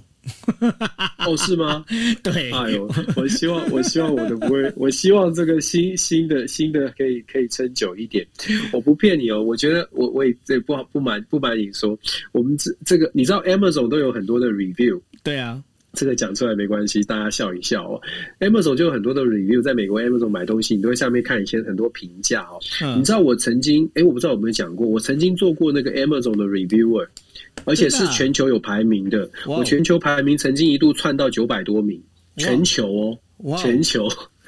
[1.26, 1.84] 哦，是吗？
[2.24, 8.26] 对，哎呦，我希望，我希望我的不会，我希望这个新新的新的可以可以撑久一点。
[8.72, 11.98] 我不骗你哦，我觉得我我也这不不瞒不瞒你说，
[12.32, 15.00] 我们这这个你知道，Amazon 都有很多的 review。
[15.24, 15.62] 对啊，
[15.94, 18.02] 这个讲出来没关系，大家笑一笑哦。
[18.40, 22.60] Amazon 就有很多的 review，在美国 Amazon 买东西，你都会下面看一些很多评价哦。
[22.82, 27.08] 嗯、你知道我曾经，哎，我不知道有没有讲过，我曾经做过那个 Amazon 的 reviewer。
[27.66, 32.02] 而且是全球有排名的，我全球排名曾经一度窜到九百多名，
[32.38, 34.08] 全球哦，全球。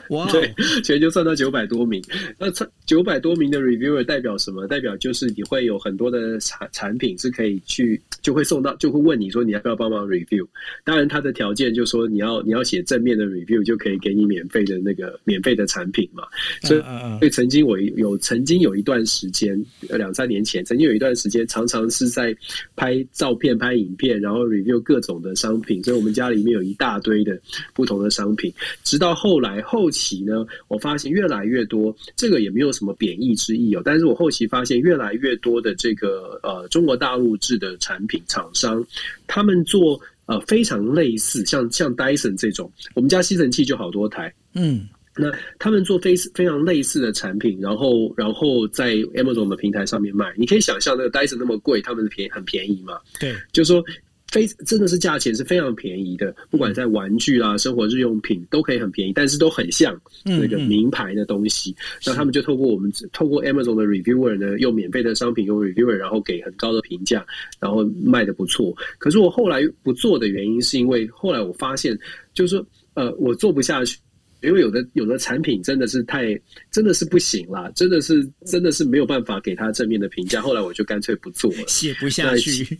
[0.09, 0.53] 哇，wow, 对，
[0.83, 2.01] 全球算到九百多名，
[2.37, 2.47] 那
[2.85, 4.67] 九百多名的 reviewer 代表什么？
[4.67, 10.47] 代表就是你会有很多的产产品是可以去，就会送到，就会问你说你要不要帮忙 review。
[10.83, 16.23] 当然，他的条件就是说你要你要写正面的 review，就可以给你免费的那个免费的产品嘛。
[16.63, 16.81] 所以，
[17.19, 22.35] 所以曾经我有曾经有一段时间，两三年前，曾经有一段时间，常常是在
[22.75, 25.83] 拍照片、拍影片，然后 review 各种的商品。
[25.83, 27.39] 所以我们家里面有一大堆的
[27.75, 28.51] 不同的商品，
[28.83, 29.98] 直到后来后期。
[29.99, 33.81] 期呢，我发现越来越多，这个也没有什么贬义之意哦。
[33.83, 38.85] 但是我后期发现越来越多的这个呃中国大陆制的产品厂商，
[39.27, 44.87] 他们做呃非常类似，像像 Dyson 这种，我们家吸尘器就好多台，嗯，
[45.17, 52.97] 那他们做非非常类似的产品，然后然后在 Amazon 的平台上面卖，你可以想象那个 Dyson 那么贵，他们的便很便宜嘛？
[53.19, 53.83] 对，就是说。
[54.31, 61.75] 非真的是价钱是非常便宜的，不管在玩具啊、生活日用品都可以很便宜，但是都很像那个名牌的东西。
[62.05, 67.25] 那、嗯嗯、他们就透过我们透过 Amazon 的 reviewer 呢，用免费的商品用 reviewer，然后给很高的评价，
[67.59, 68.75] 然后卖的不错。
[68.97, 71.97] 可是我后来不做的原因，是因为后来我发现，
[72.33, 73.97] 就是说呃，我做不下去。
[74.41, 76.39] 因为有的有的产品真的是太
[76.71, 80.41] 真的是不行啦，真的是真的是没有办法给他正面的评价。
[80.41, 82.77] 后来我就干脆不做了，写不下去，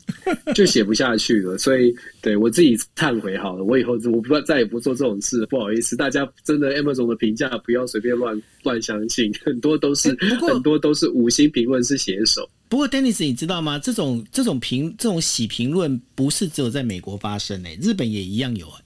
[0.56, 1.58] 就写不下去了。
[1.58, 5.46] 所以对我自己忏悔好了，我以后我不再也不做这种事。
[5.48, 12.50] 不好意思，大家真的 Amazon 的评价不要随便乱乱相信，很多都是很多都是五星评论是写手。
[12.68, 13.80] 不过，Dennis，你知道吗？
[13.80, 18.84] 这种这种评这种洗评论不是只有在美国发生诶、欸，日本也一样有、欸。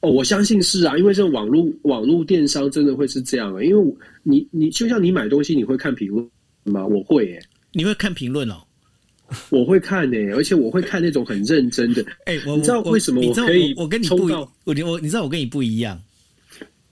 [0.00, 3.66] 哦，我相信是啊，因为这种网络网络电商真的会是这样啊、欸。
[3.66, 6.24] 因为你你就像你买东西，你会看评论
[6.64, 6.86] 吗？
[6.86, 8.62] 我会耶、欸，你会看评论哦？
[9.50, 12.02] 我会看呢、欸，而且我会看那种很认真的。
[12.24, 13.82] 哎、欸，你知道为什么我可以我？
[13.82, 16.00] 我跟你不一，我我你知道我跟你不一样。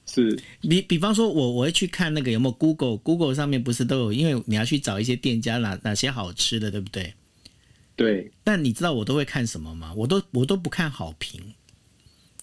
[0.05, 7.13] 是，比比方说我，我我会去看那个有没有 Google Google 上面不是都有，因为你要去找一些店家哪哪些好吃的，对不对？
[7.97, 8.31] 对。
[8.45, 9.93] 但你知道我都会看什么吗？
[9.97, 11.41] 我都我都不看好评，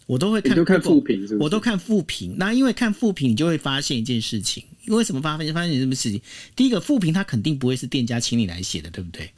[0.06, 2.36] 我都会看都看复评是是，我都看复评。
[2.38, 6.22] 那因为看复评，你就会发现一件事情，因为什么发现发现什么事情？
[6.56, 9.30] 第一个复评，它肯定不会是店家请你来写的，对不对？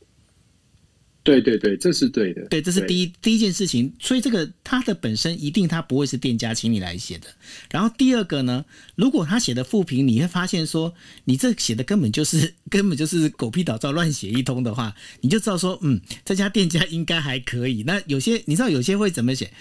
[1.24, 2.45] 对对对，这是对的。
[2.49, 7.28] 对，这是第一第一件事情，所以这个它的本身一定它不会是店家请你来写的。
[7.72, 8.63] 然后第二个呢，
[8.93, 10.93] 如果他写的复评，你会发现说
[11.24, 17.82] 你这写的根本就是 根本就是狗屁倒灶乱写一通的话，你就知道说，嗯，这家店家应该还可以。
[17.82, 19.51] 那有些你知道有些会怎么写？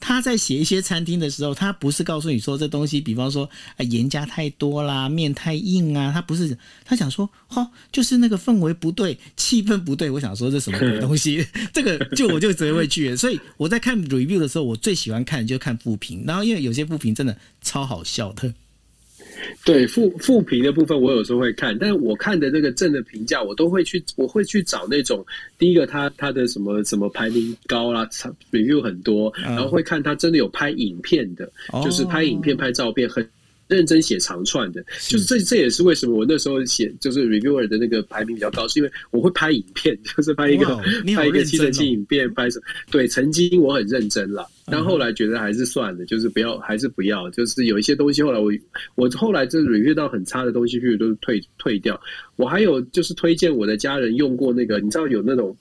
[0.00, 10.10] 他在写一些餐厅的时候，他不是告诉你说这东西，比方说啊盐加太多啦，面太硬啊，他不是，他想说，哦，就是那个氛围不对，气氛不对。
[10.10, 11.46] 我想说这什么鬼东西？
[11.72, 13.14] 这个就我就直接会去。
[13.14, 18.54] 所以我在看 review 的时候，我最喜欢看的就是看复评，然后因为有些复评真的超好笑的。
[19.64, 25.24] 对负负评的部分，我有时候会看，但是我看的那个正的评价，我都会去，我会去找那种
[25.58, 28.08] 第一个他他的什么什么排名高啦
[28.50, 33.26] ，review 很多，然后会看他真的有拍影片的，哦、就是拍影片拍照片很。
[33.70, 40.82] 认真写长串的，就是这这也是为什么我那时候写就是 reviewer 的那个排名比较高，是因为我会拍影片， 就是拍一个、哦、
[41.14, 42.64] 拍一个吸尘器影片，拍什么？
[42.90, 48.50] 对，曾经我很认真了，但后来觉得还是算了，就是不要，还是不要，就是有一些东西后来我
[48.96, 52.00] 我后来就 review 到很差的东西，去都是退退掉。
[52.36, 55.56] 我还有就是推荐我的家人用过那个，你知道有那种。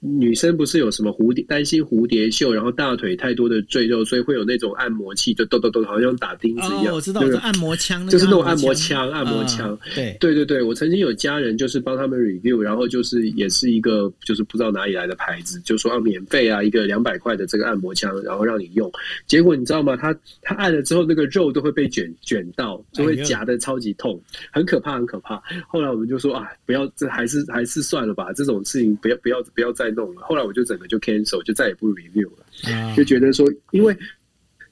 [0.00, 6.88] 女生不是有什么蝴蝶担心蝴蝶袖，然后大腿太多的赘肉，所以会有那种按摩器，就咚咚咚，好像打钉子一样。
[6.88, 18.90] 哦、我知道，是按摩枪，就是那种按摩枪，按摩枪、对对对，我曾经有家人就是帮他们 review，然后就是也是一个就是不知道哪里来的牌子，就说要免费啊，一个两百块的这个按摩枪，然后让你用。
[19.26, 19.96] 结果你知道吗？
[19.96, 20.12] 他
[20.42, 24.20] 他按了之后，那个肉都会被卷卷到，就会夹的超级痛，
[24.50, 25.40] 很可怕，很可怕。
[25.68, 29.67] 后来我们就说啊，不要，这还是还是算了吧，这种事情不要不要不要。
[29.72, 33.96] 再弄了，后来我就整个就 cancel，就再也不 review 了，就觉得说，因为。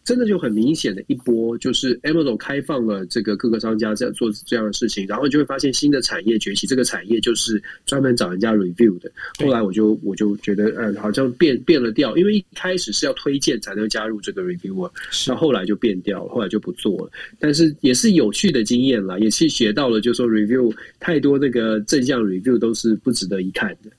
[0.06, 6.64] 真的就很明显的一波，就是 Amazon 开放了这个各个商家这样做这样的事情，然后你就会发现新的产业崛起。
[6.64, 9.10] 这个产业就是专门找人家 review 的。
[9.40, 14.88] 后来我就我就觉得，嗯，好像变变了调，因为一开始是要推荐才能加入这个 reviewer，
[15.26, 17.10] 那后来就变掉了，后来就不做了。
[17.40, 23.90] 但是也是有趣的经验啦，也是学到了，就是说 review 太多那个正向 review 都是不值得一看的。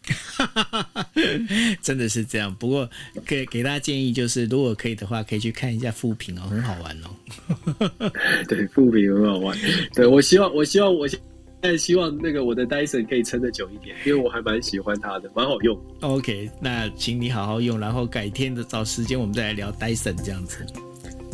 [1.84, 2.56] 真的是这样。
[2.56, 2.90] 不过
[3.26, 5.94] 给给大家建议就是，如果可以的话，可以去看一下。
[5.98, 8.12] 负评哦，很好玩哦。
[8.48, 9.58] 对，复评很好玩。
[9.96, 11.20] 对，我希望，我希望，我现
[11.62, 15.76] 在希望那个我的 Dyson 可以撑得久一点，因为我还蛮喜欢它的，蛮好用。
[16.02, 20.64] OK，那请你好好用，然后改天的找时间我们再来聊 Dyson 这样子。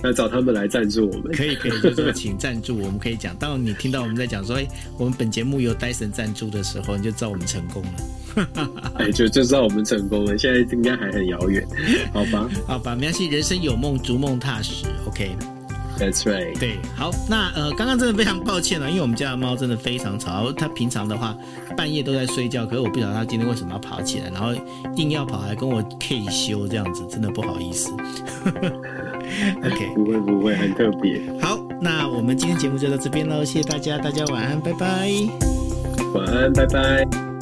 [0.04, 3.34] 那找他们来赞助我们，可以可以，就是 请赞助，我们可以讲。
[3.38, 8.70] 当你听到我们在讲说，哎，我们本节目由 Dyson 赞助的时候，你就知道我们成功了。
[9.00, 10.38] 哎，就就知道我们成功了。
[10.38, 11.66] 现在应该还很遥远，
[12.12, 12.50] 好吧？
[12.68, 14.86] 好吧，没关系，人生有梦，逐梦踏实。
[15.96, 16.58] OK，That's right。
[16.60, 21.36] 对，好，那呃，刚刚真的非常抱歉了，因为我们家的猫真的非常吵，它平常的话
[21.78, 24.54] 半夜都在睡觉，可是我不晓得它今天为什么要跑起来，然后
[24.96, 27.92] 硬要跑来跟我 K 修这样子，真的不好意思。
[29.64, 31.22] OK，不会不会，很特别。
[31.42, 35.12] 好，那我们今天节目就到这边喽，谢谢大家，大家晚安，拜拜。
[36.14, 37.33] 晚安，拜拜。